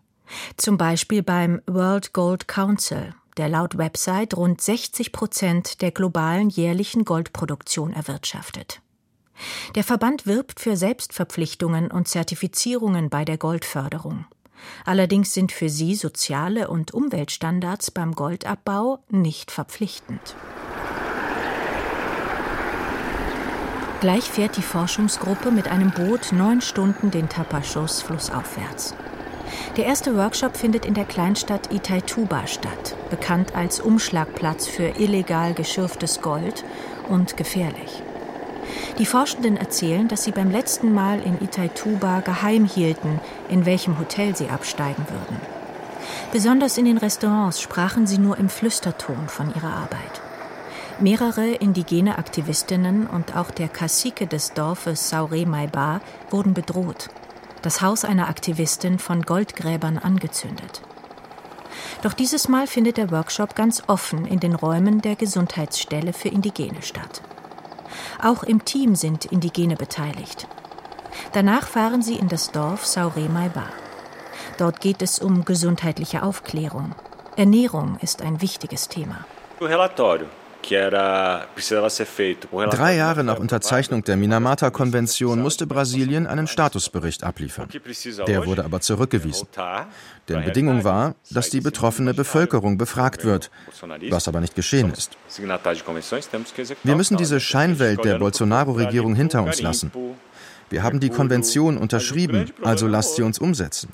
Zum 0.56 0.78
Beispiel 0.78 1.22
beim 1.22 1.60
World 1.66 2.12
Gold 2.12 2.48
Council, 2.48 3.14
der 3.36 3.48
laut 3.48 3.76
Website 3.78 4.36
rund 4.36 4.60
60 4.60 5.12
Prozent 5.12 5.82
der 5.82 5.90
globalen 5.90 6.48
jährlichen 6.48 7.04
Goldproduktion 7.04 7.92
erwirtschaftet. 7.92 8.80
Der 9.74 9.84
Verband 9.84 10.26
wirbt 10.26 10.60
für 10.60 10.76
Selbstverpflichtungen 10.76 11.90
und 11.90 12.08
Zertifizierungen 12.08 13.10
bei 13.10 13.24
der 13.24 13.36
Goldförderung. 13.36 14.26
Allerdings 14.84 15.34
sind 15.34 15.52
für 15.52 15.68
sie 15.68 15.94
soziale 15.94 16.68
und 16.68 16.94
Umweltstandards 16.94 17.90
beim 17.90 18.12
Goldabbau 18.14 19.00
nicht 19.10 19.50
verpflichtend. 19.50 20.36
Gleich 24.00 24.24
fährt 24.24 24.56
die 24.56 24.62
Forschungsgruppe 24.62 25.50
mit 25.50 25.68
einem 25.68 25.90
Boot 25.90 26.32
neun 26.32 26.60
Stunden 26.60 27.10
den 27.10 27.28
Tapachos 27.28 28.02
flussaufwärts. 28.02 28.94
Der 29.76 29.86
erste 29.86 30.16
Workshop 30.16 30.56
findet 30.56 30.86
in 30.86 30.94
der 30.94 31.04
Kleinstadt 31.04 31.72
Itaituba 31.72 32.46
statt, 32.46 32.94
bekannt 33.10 33.56
als 33.56 33.80
Umschlagplatz 33.80 34.66
für 34.66 35.00
illegal 35.00 35.52
geschürftes 35.52 36.20
Gold 36.22 36.64
und 37.08 37.36
gefährlich. 37.36 38.02
Die 38.98 39.06
Forschenden 39.06 39.56
erzählen, 39.56 40.06
dass 40.06 40.24
sie 40.24 40.30
beim 40.30 40.50
letzten 40.50 40.94
Mal 40.94 41.20
in 41.20 41.42
Itaituba 41.42 42.20
geheim 42.20 42.64
hielten, 42.64 43.20
in 43.48 43.66
welchem 43.66 43.98
Hotel 43.98 44.36
sie 44.36 44.48
absteigen 44.48 45.04
würden. 45.08 45.40
Besonders 46.32 46.78
in 46.78 46.84
den 46.84 46.98
Restaurants 46.98 47.60
sprachen 47.60 48.06
sie 48.06 48.18
nur 48.18 48.38
im 48.38 48.48
Flüsterton 48.48 49.28
von 49.28 49.52
ihrer 49.54 49.72
Arbeit. 49.72 50.20
Mehrere 51.00 51.48
indigene 51.48 52.18
Aktivistinnen 52.18 53.08
und 53.08 53.36
auch 53.36 53.50
der 53.50 53.68
Cacique 53.68 54.28
des 54.28 54.52
Dorfes 54.52 55.08
Saure 55.08 55.44
Maiba 55.44 56.00
wurden 56.30 56.54
bedroht 56.54 57.08
das 57.64 57.80
Haus 57.80 58.04
einer 58.04 58.28
Aktivistin 58.28 58.98
von 58.98 59.22
Goldgräbern 59.22 59.98
angezündet. 59.98 60.82
Doch 62.02 62.12
dieses 62.12 62.48
Mal 62.48 62.66
findet 62.66 62.98
der 62.98 63.10
Workshop 63.10 63.54
ganz 63.54 63.82
offen 63.86 64.26
in 64.26 64.38
den 64.38 64.54
Räumen 64.54 65.00
der 65.00 65.16
Gesundheitsstelle 65.16 66.12
für 66.12 66.28
Indigene 66.28 66.82
statt. 66.82 67.22
Auch 68.22 68.42
im 68.42 68.64
Team 68.64 68.94
sind 68.94 69.24
Indigene 69.24 69.76
beteiligt. 69.76 70.46
Danach 71.32 71.66
fahren 71.66 72.02
sie 72.02 72.16
in 72.16 72.28
das 72.28 72.50
Dorf 72.50 72.84
Saure 72.84 73.28
Maiba. 73.28 73.68
Dort 74.58 74.80
geht 74.80 75.00
es 75.00 75.18
um 75.18 75.44
gesundheitliche 75.44 76.22
Aufklärung. 76.22 76.94
Ernährung 77.36 77.98
ist 78.00 78.20
ein 78.22 78.42
wichtiges 78.42 78.88
Thema. 78.88 79.24
Drei 82.70 82.96
Jahre 82.96 83.24
nach 83.24 83.38
Unterzeichnung 83.38 84.02
der 84.04 84.16
Minamata-Konvention 84.16 85.40
musste 85.40 85.66
Brasilien 85.66 86.26
einen 86.26 86.46
Statusbericht 86.46 87.24
abliefern. 87.24 87.68
Der 88.26 88.46
wurde 88.46 88.64
aber 88.64 88.80
zurückgewiesen. 88.80 89.48
Denn 90.28 90.44
Bedingung 90.44 90.84
war, 90.84 91.14
dass 91.30 91.50
die 91.50 91.60
betroffene 91.60 92.14
Bevölkerung 92.14 92.78
befragt 92.78 93.24
wird, 93.24 93.50
was 94.10 94.28
aber 94.28 94.40
nicht 94.40 94.54
geschehen 94.54 94.90
ist. 94.92 95.16
Wir 96.82 96.96
müssen 96.96 97.16
diese 97.16 97.40
Scheinwelt 97.40 98.04
der 98.04 98.18
Bolsonaro-Regierung 98.18 99.14
hinter 99.14 99.42
uns 99.42 99.60
lassen. 99.60 99.92
Wir 100.70 100.82
haben 100.82 101.00
die 101.00 101.10
Konvention 101.10 101.76
unterschrieben, 101.76 102.50
also 102.62 102.86
lasst 102.86 103.16
sie 103.16 103.22
uns 103.22 103.38
umsetzen. 103.38 103.92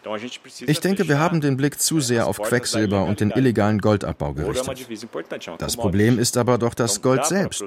Ich 0.66 0.80
denke, 0.80 1.08
wir 1.08 1.18
haben 1.18 1.40
den 1.40 1.56
Blick 1.56 1.80
zu 1.80 2.00
sehr 2.00 2.26
auf 2.26 2.40
Quecksilber 2.40 3.04
und 3.04 3.20
den 3.20 3.30
illegalen 3.30 3.78
Goldabbau 3.78 4.34
gerichtet. 4.34 4.86
Das 5.58 5.76
Problem 5.76 6.18
ist 6.18 6.36
aber 6.36 6.58
doch 6.58 6.74
das 6.74 7.02
Gold 7.02 7.26
selbst. 7.26 7.64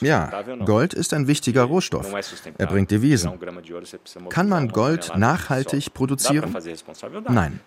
Ja, 0.00 0.42
Gold 0.64 0.94
ist 0.94 1.14
ein 1.14 1.26
wichtiger 1.26 1.64
Rohstoff. 1.64 2.12
Er 2.58 2.66
bringt 2.66 2.90
Devisen. 2.90 3.32
Kann 4.28 4.48
man 4.48 4.68
Gold 4.68 5.12
nachhaltig 5.16 5.94
produzieren? 5.94 6.54
Nein. 7.28 7.60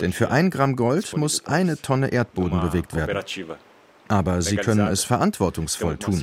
Denn 0.00 0.12
für 0.12 0.30
ein 0.30 0.50
Gramm 0.50 0.76
Gold 0.76 1.16
muss 1.16 1.46
eine 1.46 1.80
Tonne 1.80 2.12
Erdboden 2.12 2.60
bewegt 2.60 2.94
werden. 2.94 3.22
Aber 4.08 4.42
Sie 4.42 4.56
können 4.56 4.88
es 4.88 5.04
verantwortungsvoll 5.04 5.96
tun. 5.96 6.22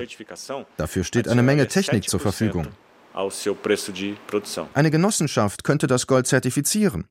Dafür 0.77 1.03
steht 1.03 1.27
eine 1.27 1.41
Menge 1.41 1.67
Technik 1.67 2.07
zur 2.09 2.19
Verfügung 2.19 2.67
Eine 4.73 4.91
Genossenschaft 4.91 5.63
könnte 5.63 5.87
das 5.87 6.07
Gold 6.07 6.27
zertifizieren. 6.27 7.07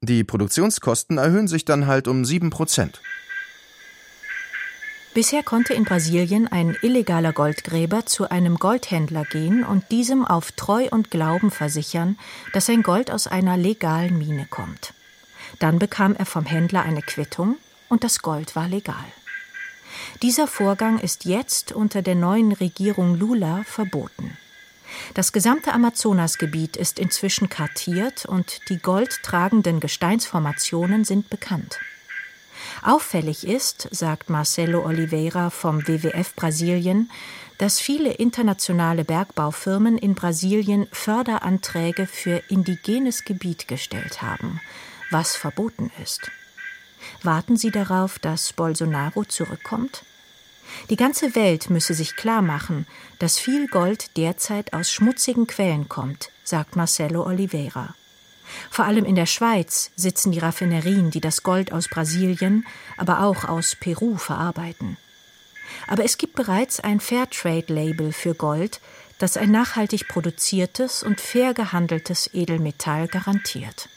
Die 0.00 0.24
Produktionskosten 0.24 1.18
erhöhen 1.18 1.46
sich 1.48 1.64
dann 1.64 1.86
halt 1.86 2.08
um 2.08 2.24
7 2.24 2.50
Prozent. 2.50 3.00
Bisher 5.14 5.42
konnte 5.42 5.74
in 5.74 5.84
Brasilien 5.84 6.48
ein 6.48 6.74
illegaler 6.80 7.34
Goldgräber 7.34 8.06
zu 8.06 8.30
einem 8.30 8.56
Goldhändler 8.56 9.24
gehen 9.24 9.62
und 9.62 9.90
diesem 9.90 10.24
auf 10.24 10.52
Treu 10.52 10.88
und 10.90 11.10
Glauben 11.10 11.50
versichern, 11.50 12.18
dass 12.54 12.66
sein 12.66 12.82
Gold 12.82 13.10
aus 13.10 13.26
einer 13.26 13.58
legalen 13.58 14.16
Mine 14.16 14.46
kommt. 14.48 14.94
Dann 15.58 15.78
bekam 15.78 16.16
er 16.16 16.24
vom 16.24 16.46
Händler 16.46 16.82
eine 16.82 17.02
Quittung 17.02 17.56
und 17.90 18.04
das 18.04 18.22
Gold 18.22 18.56
war 18.56 18.68
legal. 18.68 19.04
Dieser 20.22 20.46
Vorgang 20.46 20.98
ist 20.98 21.26
jetzt 21.26 21.72
unter 21.72 22.00
der 22.00 22.14
neuen 22.14 22.52
Regierung 22.52 23.14
Lula 23.18 23.64
verboten. 23.64 24.38
Das 25.14 25.32
gesamte 25.32 25.72
Amazonasgebiet 25.72 26.76
ist 26.76 26.98
inzwischen 26.98 27.48
kartiert 27.48 28.24
und 28.26 28.68
die 28.68 28.78
goldtragenden 28.78 29.80
Gesteinsformationen 29.80 31.04
sind 31.04 31.30
bekannt. 31.30 31.78
Auffällig 32.82 33.46
ist, 33.46 33.88
sagt 33.90 34.30
Marcelo 34.30 34.84
Oliveira 34.84 35.50
vom 35.50 35.86
WWF 35.86 36.34
Brasilien, 36.34 37.10
dass 37.58 37.78
viele 37.78 38.12
internationale 38.12 39.04
Bergbaufirmen 39.04 39.98
in 39.98 40.14
Brasilien 40.14 40.88
Förderanträge 40.90 42.06
für 42.06 42.42
indigenes 42.48 43.24
Gebiet 43.24 43.68
gestellt 43.68 44.22
haben, 44.22 44.60
was 45.10 45.36
verboten 45.36 45.90
ist. 46.02 46.30
Warten 47.22 47.56
Sie 47.56 47.70
darauf, 47.70 48.18
dass 48.18 48.52
Bolsonaro 48.52 49.24
zurückkommt? 49.24 50.04
Die 50.90 50.96
ganze 50.96 51.34
Welt 51.34 51.70
müsse 51.70 51.94
sich 51.94 52.16
klar 52.16 52.42
machen, 52.42 52.86
dass 53.18 53.38
viel 53.38 53.68
Gold 53.68 54.16
derzeit 54.16 54.72
aus 54.72 54.90
schmutzigen 54.90 55.46
Quellen 55.46 55.88
kommt, 55.88 56.30
sagt 56.44 56.76
Marcelo 56.76 57.24
Oliveira. 57.24 57.94
Vor 58.70 58.84
allem 58.84 59.04
in 59.04 59.14
der 59.14 59.26
Schweiz 59.26 59.90
sitzen 59.96 60.32
die 60.32 60.38
Raffinerien, 60.38 61.10
die 61.10 61.20
das 61.20 61.42
Gold 61.42 61.72
aus 61.72 61.88
Brasilien, 61.88 62.66
aber 62.96 63.20
auch 63.20 63.44
aus 63.44 63.76
Peru 63.76 64.16
verarbeiten. 64.16 64.96
Aber 65.86 66.04
es 66.04 66.18
gibt 66.18 66.34
bereits 66.34 66.80
ein 66.80 67.00
Fairtrade-Label 67.00 68.12
für 68.12 68.34
Gold, 68.34 68.80
das 69.18 69.36
ein 69.36 69.50
nachhaltig 69.50 70.08
produziertes 70.08 71.02
und 71.02 71.20
fair 71.20 71.54
gehandeltes 71.54 72.28
Edelmetall 72.34 73.08
garantiert. 73.08 73.88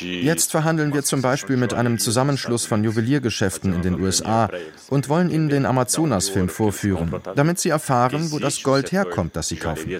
Jetzt 0.00 0.50
verhandeln 0.50 0.92
wir 0.92 1.02
zum 1.02 1.22
Beispiel 1.22 1.56
mit 1.56 1.72
einem 1.72 1.98
Zusammenschluss 1.98 2.66
von 2.66 2.84
Juweliergeschäften 2.84 3.72
in 3.72 3.82
den 3.82 4.00
USA 4.00 4.50
und 4.90 5.08
wollen 5.08 5.30
ihnen 5.30 5.48
den 5.48 5.64
Amazonas-Film 5.64 6.50
vorführen, 6.50 7.14
damit 7.34 7.58
sie 7.58 7.70
erfahren, 7.70 8.30
wo 8.32 8.38
das 8.38 8.62
Gold 8.62 8.92
herkommt, 8.92 9.34
das 9.34 9.48
sie 9.48 9.56
kaufen. 9.56 9.90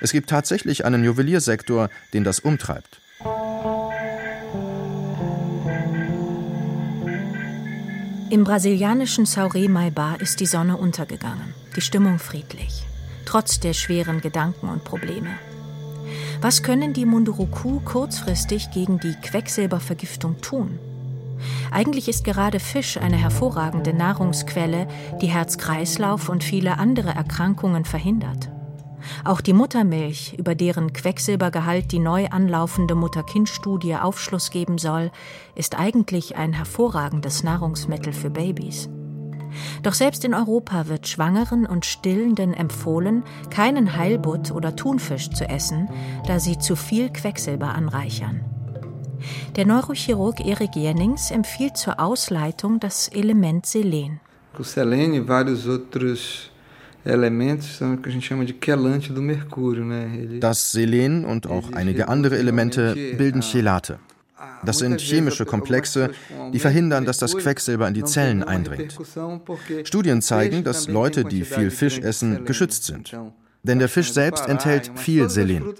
Es 0.00 0.12
gibt 0.12 0.30
tatsächlich 0.30 0.84
einen 0.84 1.02
Juweliersektor, 1.02 1.90
den 2.14 2.22
das 2.22 2.38
umtreibt. 2.40 3.00
Im 8.30 8.44
brasilianischen 8.44 9.26
Saure 9.26 9.68
Maiba 9.68 10.14
ist 10.14 10.38
die 10.38 10.46
Sonne 10.46 10.76
untergegangen, 10.76 11.52
die 11.74 11.80
Stimmung 11.80 12.20
friedlich, 12.20 12.84
trotz 13.24 13.58
der 13.58 13.72
schweren 13.72 14.20
Gedanken 14.20 14.68
und 14.68 14.84
Probleme. 14.84 15.30
Was 16.42 16.62
können 16.62 16.94
die 16.94 17.04
Munduruku 17.04 17.80
kurzfristig 17.80 18.70
gegen 18.70 18.98
die 18.98 19.12
Quecksilbervergiftung 19.12 20.40
tun? 20.40 20.78
Eigentlich 21.70 22.08
ist 22.08 22.24
gerade 22.24 22.60
Fisch 22.60 22.96
eine 22.96 23.18
hervorragende 23.18 23.92
Nahrungsquelle, 23.92 24.88
die 25.20 25.26
Herz-Kreislauf 25.26 26.30
und 26.30 26.42
viele 26.42 26.78
andere 26.78 27.10
Erkrankungen 27.10 27.84
verhindert. 27.84 28.50
Auch 29.22 29.42
die 29.42 29.52
Muttermilch, 29.52 30.34
über 30.38 30.54
deren 30.54 30.94
Quecksilbergehalt 30.94 31.92
die 31.92 31.98
neu 31.98 32.26
anlaufende 32.28 32.94
Mutter-Kind-Studie 32.94 33.96
Aufschluss 33.96 34.50
geben 34.50 34.78
soll, 34.78 35.10
ist 35.54 35.78
eigentlich 35.78 36.36
ein 36.36 36.54
hervorragendes 36.54 37.42
Nahrungsmittel 37.42 38.14
für 38.14 38.30
Babys. 38.30 38.88
Doch 39.82 39.94
selbst 39.94 40.24
in 40.24 40.34
Europa 40.34 40.88
wird 40.88 41.08
Schwangeren 41.08 41.66
und 41.66 41.86
Stillenden 41.86 42.54
empfohlen, 42.54 43.22
keinen 43.50 43.96
Heilbutt 43.96 44.50
oder 44.50 44.76
Thunfisch 44.76 45.30
zu 45.30 45.48
essen, 45.48 45.88
da 46.26 46.40
sie 46.40 46.58
zu 46.58 46.76
viel 46.76 47.10
Quecksilber 47.10 47.74
anreichern. 47.74 48.40
Der 49.56 49.66
Neurochirurg 49.66 50.40
Erik 50.40 50.76
Jennings 50.76 51.30
empfiehlt 51.30 51.76
zur 51.76 52.00
Ausleitung 52.00 52.80
das 52.80 53.08
Element 53.08 53.66
Selen. 53.66 54.20
O 54.58 54.62
e 54.62 55.20
vários 55.20 55.66
outros 55.68 56.50
elementos 57.04 57.76
são 57.76 57.94
o 57.94 57.98
que 57.98 58.08
a 58.08 58.12
gente 58.12 58.26
chama 58.26 58.44
de 58.44 58.52
quelante 58.52 59.12
do 59.12 59.22
mercúrio, 59.22 59.84
né? 59.84 60.38
Das 60.40 60.72
Selen 60.72 61.24
und 61.24 61.46
auch 61.46 61.72
einige 61.72 62.08
andere 62.08 62.38
Elemente 62.38 62.94
bilden 63.16 63.42
Chelate. 63.42 63.98
Das 64.64 64.78
sind 64.78 65.00
chemische 65.00 65.44
Komplexe, 65.44 66.10
die 66.52 66.58
verhindern, 66.58 67.04
dass 67.04 67.18
das 67.18 67.36
Quecksilber 67.36 67.88
in 67.88 67.94
die 67.94 68.04
Zellen 68.04 68.42
eindringt. 68.42 68.98
Studien 69.84 70.22
zeigen, 70.22 70.64
dass 70.64 70.88
Leute, 70.88 71.24
die 71.24 71.44
viel 71.44 71.70
Fisch 71.70 71.98
essen, 71.98 72.44
geschützt 72.44 72.84
sind. 72.84 73.14
Denn 73.62 73.78
der 73.78 73.88
Fisch 73.88 74.12
selbst 74.12 74.48
enthält 74.48 74.90
viel 74.94 75.28
Selen. 75.28 75.74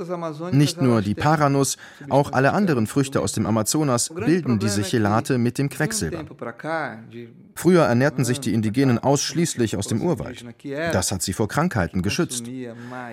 Nicht 0.52 0.82
nur 0.82 1.00
die 1.00 1.14
Paranuss, 1.14 1.78
auch 2.10 2.32
alle 2.32 2.52
anderen 2.52 2.86
Früchte 2.86 3.20
aus 3.20 3.32
dem 3.32 3.46
Amazonas 3.46 4.10
bilden 4.10 4.58
diese 4.58 4.82
Chelate 4.82 5.38
mit 5.38 5.56
dem 5.56 5.70
Quecksilber. 5.70 6.24
Früher 7.54 7.84
ernährten 7.84 8.24
sich 8.24 8.40
die 8.40 8.52
Indigenen 8.52 8.98
ausschließlich 8.98 9.76
aus 9.76 9.86
dem 9.86 10.02
Urwald. 10.02 10.44
Das 10.92 11.10
hat 11.10 11.22
sie 11.22 11.32
vor 11.32 11.48
Krankheiten 11.48 12.02
geschützt. 12.02 12.44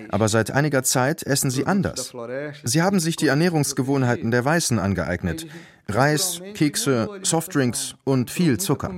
Aber 0.10 0.28
seit 0.28 0.52
einiger 0.52 0.84
Zeit 0.84 1.24
essen 1.24 1.50
sie 1.50 1.66
anders. 1.66 2.14
Sie 2.64 2.82
haben 2.82 3.00
sich 3.00 3.16
die 3.16 3.28
Ernährungsgewohnheiten 3.28 4.32
der 4.32 4.44
Weißen 4.44 4.80
angeeignet. 4.80 5.48
Reis, 5.88 6.42
Kekse, 6.54 7.20
Softdrinks 7.24 7.96
und 8.04 8.30
viel 8.30 8.58
Zucker. 8.58 8.94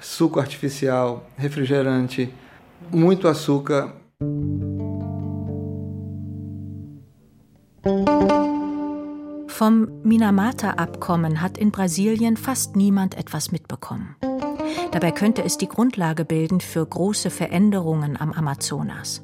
Suco 0.00 0.40
artificial, 0.40 1.22
refrigerante, 1.38 2.30
muito 2.90 3.28
açúcar. 3.28 3.92
Vom 9.48 9.88
Minamata-Abkommen 10.02 11.40
hat 11.42 11.58
in 11.58 11.70
Brasilien 11.70 12.36
fast 12.36 12.76
niemand 12.76 13.14
etwas 13.14 13.52
mitbekommen. 13.52 14.16
Dabei 14.92 15.12
könnte 15.12 15.44
es 15.44 15.58
die 15.58 15.68
Grundlage 15.68 16.24
bilden 16.24 16.60
für 16.60 16.84
große 16.84 17.30
Veränderungen 17.30 18.16
am 18.16 18.32
Amazonas. 18.32 19.22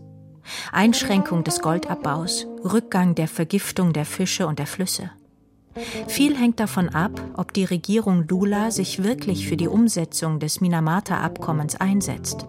Einschränkung 0.73 1.43
des 1.43 1.61
Goldabbaus, 1.61 2.47
Rückgang 2.65 3.15
der 3.15 3.29
Vergiftung 3.29 3.93
der 3.93 4.05
Fische 4.05 4.47
und 4.47 4.59
der 4.59 4.67
Flüsse. 4.67 5.11
Viel 6.07 6.37
hängt 6.37 6.61
davon 6.61 6.89
ab, 6.89 7.21
ob 7.37 7.53
die 7.53 7.65
Regierung 7.65 8.27
Lula 8.29 8.71
sich 8.71 9.03
wirklich 9.03 9.47
für 9.47 9.57
die 9.57 9.69
Umsetzung 9.69 10.39
des 10.39 10.61
Minamata-Abkommens 10.61 11.77
einsetzt. 11.77 12.47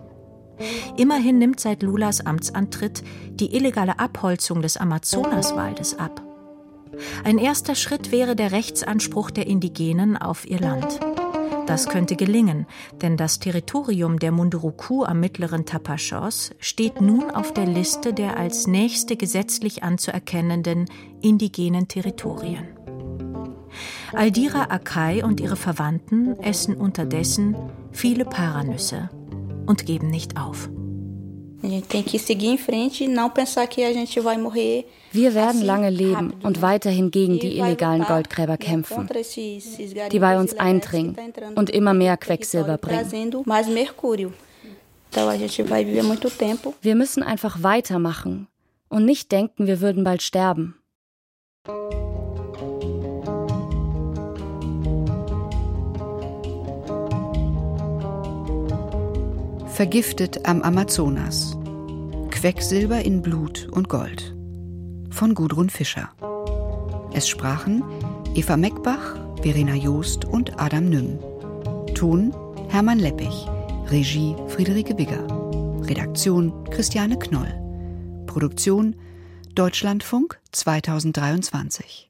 Immerhin 0.98 1.38
nimmt 1.38 1.60
seit 1.60 1.84
Lulas 1.84 2.26
Amtsantritt 2.26 3.04
die 3.30 3.56
illegale 3.56 4.00
Abholzung 4.00 4.62
des 4.62 4.78
Amazonaswaldes 4.78 6.00
ab. 6.00 6.22
Ein 7.24 7.38
erster 7.38 7.76
Schritt 7.76 8.12
wäre 8.12 8.36
der 8.36 8.52
Rechtsanspruch 8.52 9.30
der 9.30 9.46
Indigenen 9.46 10.18
auf 10.18 10.48
ihr 10.48 10.60
Land. 10.60 11.00
Das 11.68 11.90
könnte 11.90 12.16
gelingen, 12.16 12.66
denn 13.02 13.18
das 13.18 13.40
Territorium 13.40 14.20
der 14.20 14.32
Munduruku 14.32 15.04
am 15.04 15.20
mittleren 15.20 15.66
Tapachos 15.66 16.52
steht 16.60 17.02
nun 17.02 17.30
auf 17.30 17.54
der 17.54 17.66
Liste 17.66 18.14
der 18.14 18.38
als 18.38 18.68
nächste 18.68 19.18
gesetzlich 19.18 19.84
anzuerkennenden 19.84 20.86
indigenen 21.22 21.90
Territorien. 21.90 22.77
Aldira 24.14 24.64
Akai 24.70 25.24
und 25.24 25.40
ihre 25.40 25.56
Verwandten 25.56 26.40
essen 26.40 26.76
unterdessen 26.76 27.56
viele 27.92 28.26
Paranüsse 28.26 29.10
und 29.66 29.86
geben 29.86 30.10
nicht 30.10 30.38
auf. 30.38 30.70
Wir 35.12 35.34
werden 35.34 35.62
lange 35.62 35.90
leben 35.90 36.34
und 36.44 36.62
weiterhin 36.62 37.12
gegen 37.12 37.40
die 37.40 37.58
illegalen 37.58 38.04
Goldgräber 38.04 38.58
kämpfen, 38.58 39.10
die 40.12 40.20
bei 40.20 40.40
uns 40.40 40.54
eindringen 40.54 41.18
und 41.56 41.70
immer 41.70 41.94
mehr 41.94 42.18
Quecksilber 42.18 42.78
bringen. 42.78 43.12
Wir 46.82 46.96
müssen 46.96 47.24
einfach 47.24 47.64
weitermachen 47.64 48.48
und 48.90 49.06
nicht 49.06 49.32
denken, 49.32 49.68
wir 49.68 49.82
würden 49.82 50.04
bald 50.04 50.22
sterben. 50.22 50.76
Vergiftet 59.78 60.48
am 60.48 60.64
Amazonas. 60.64 61.56
Quecksilber 62.32 63.06
in 63.06 63.22
Blut 63.22 63.68
und 63.72 63.88
Gold. 63.90 64.36
Von 65.12 65.36
Gudrun 65.36 65.70
Fischer. 65.70 66.10
Es 67.14 67.30
sprachen 67.30 67.84
Eva 68.34 68.58
Meckbach, 68.58 69.20
Verena 69.44 69.76
Joost 69.76 70.26
und 70.26 70.60
Adam 70.60 70.90
Nümm. 70.90 71.20
Ton 71.94 72.34
Hermann 72.70 72.98
Leppich. 72.98 73.46
Regie 73.92 74.36
Friederike 74.48 74.96
Bigger. 74.96 75.28
Redaktion 75.88 76.64
Christiane 76.72 77.20
Knoll. 77.20 78.24
Produktion 78.26 78.96
Deutschlandfunk 79.54 80.40
2023. 80.54 82.07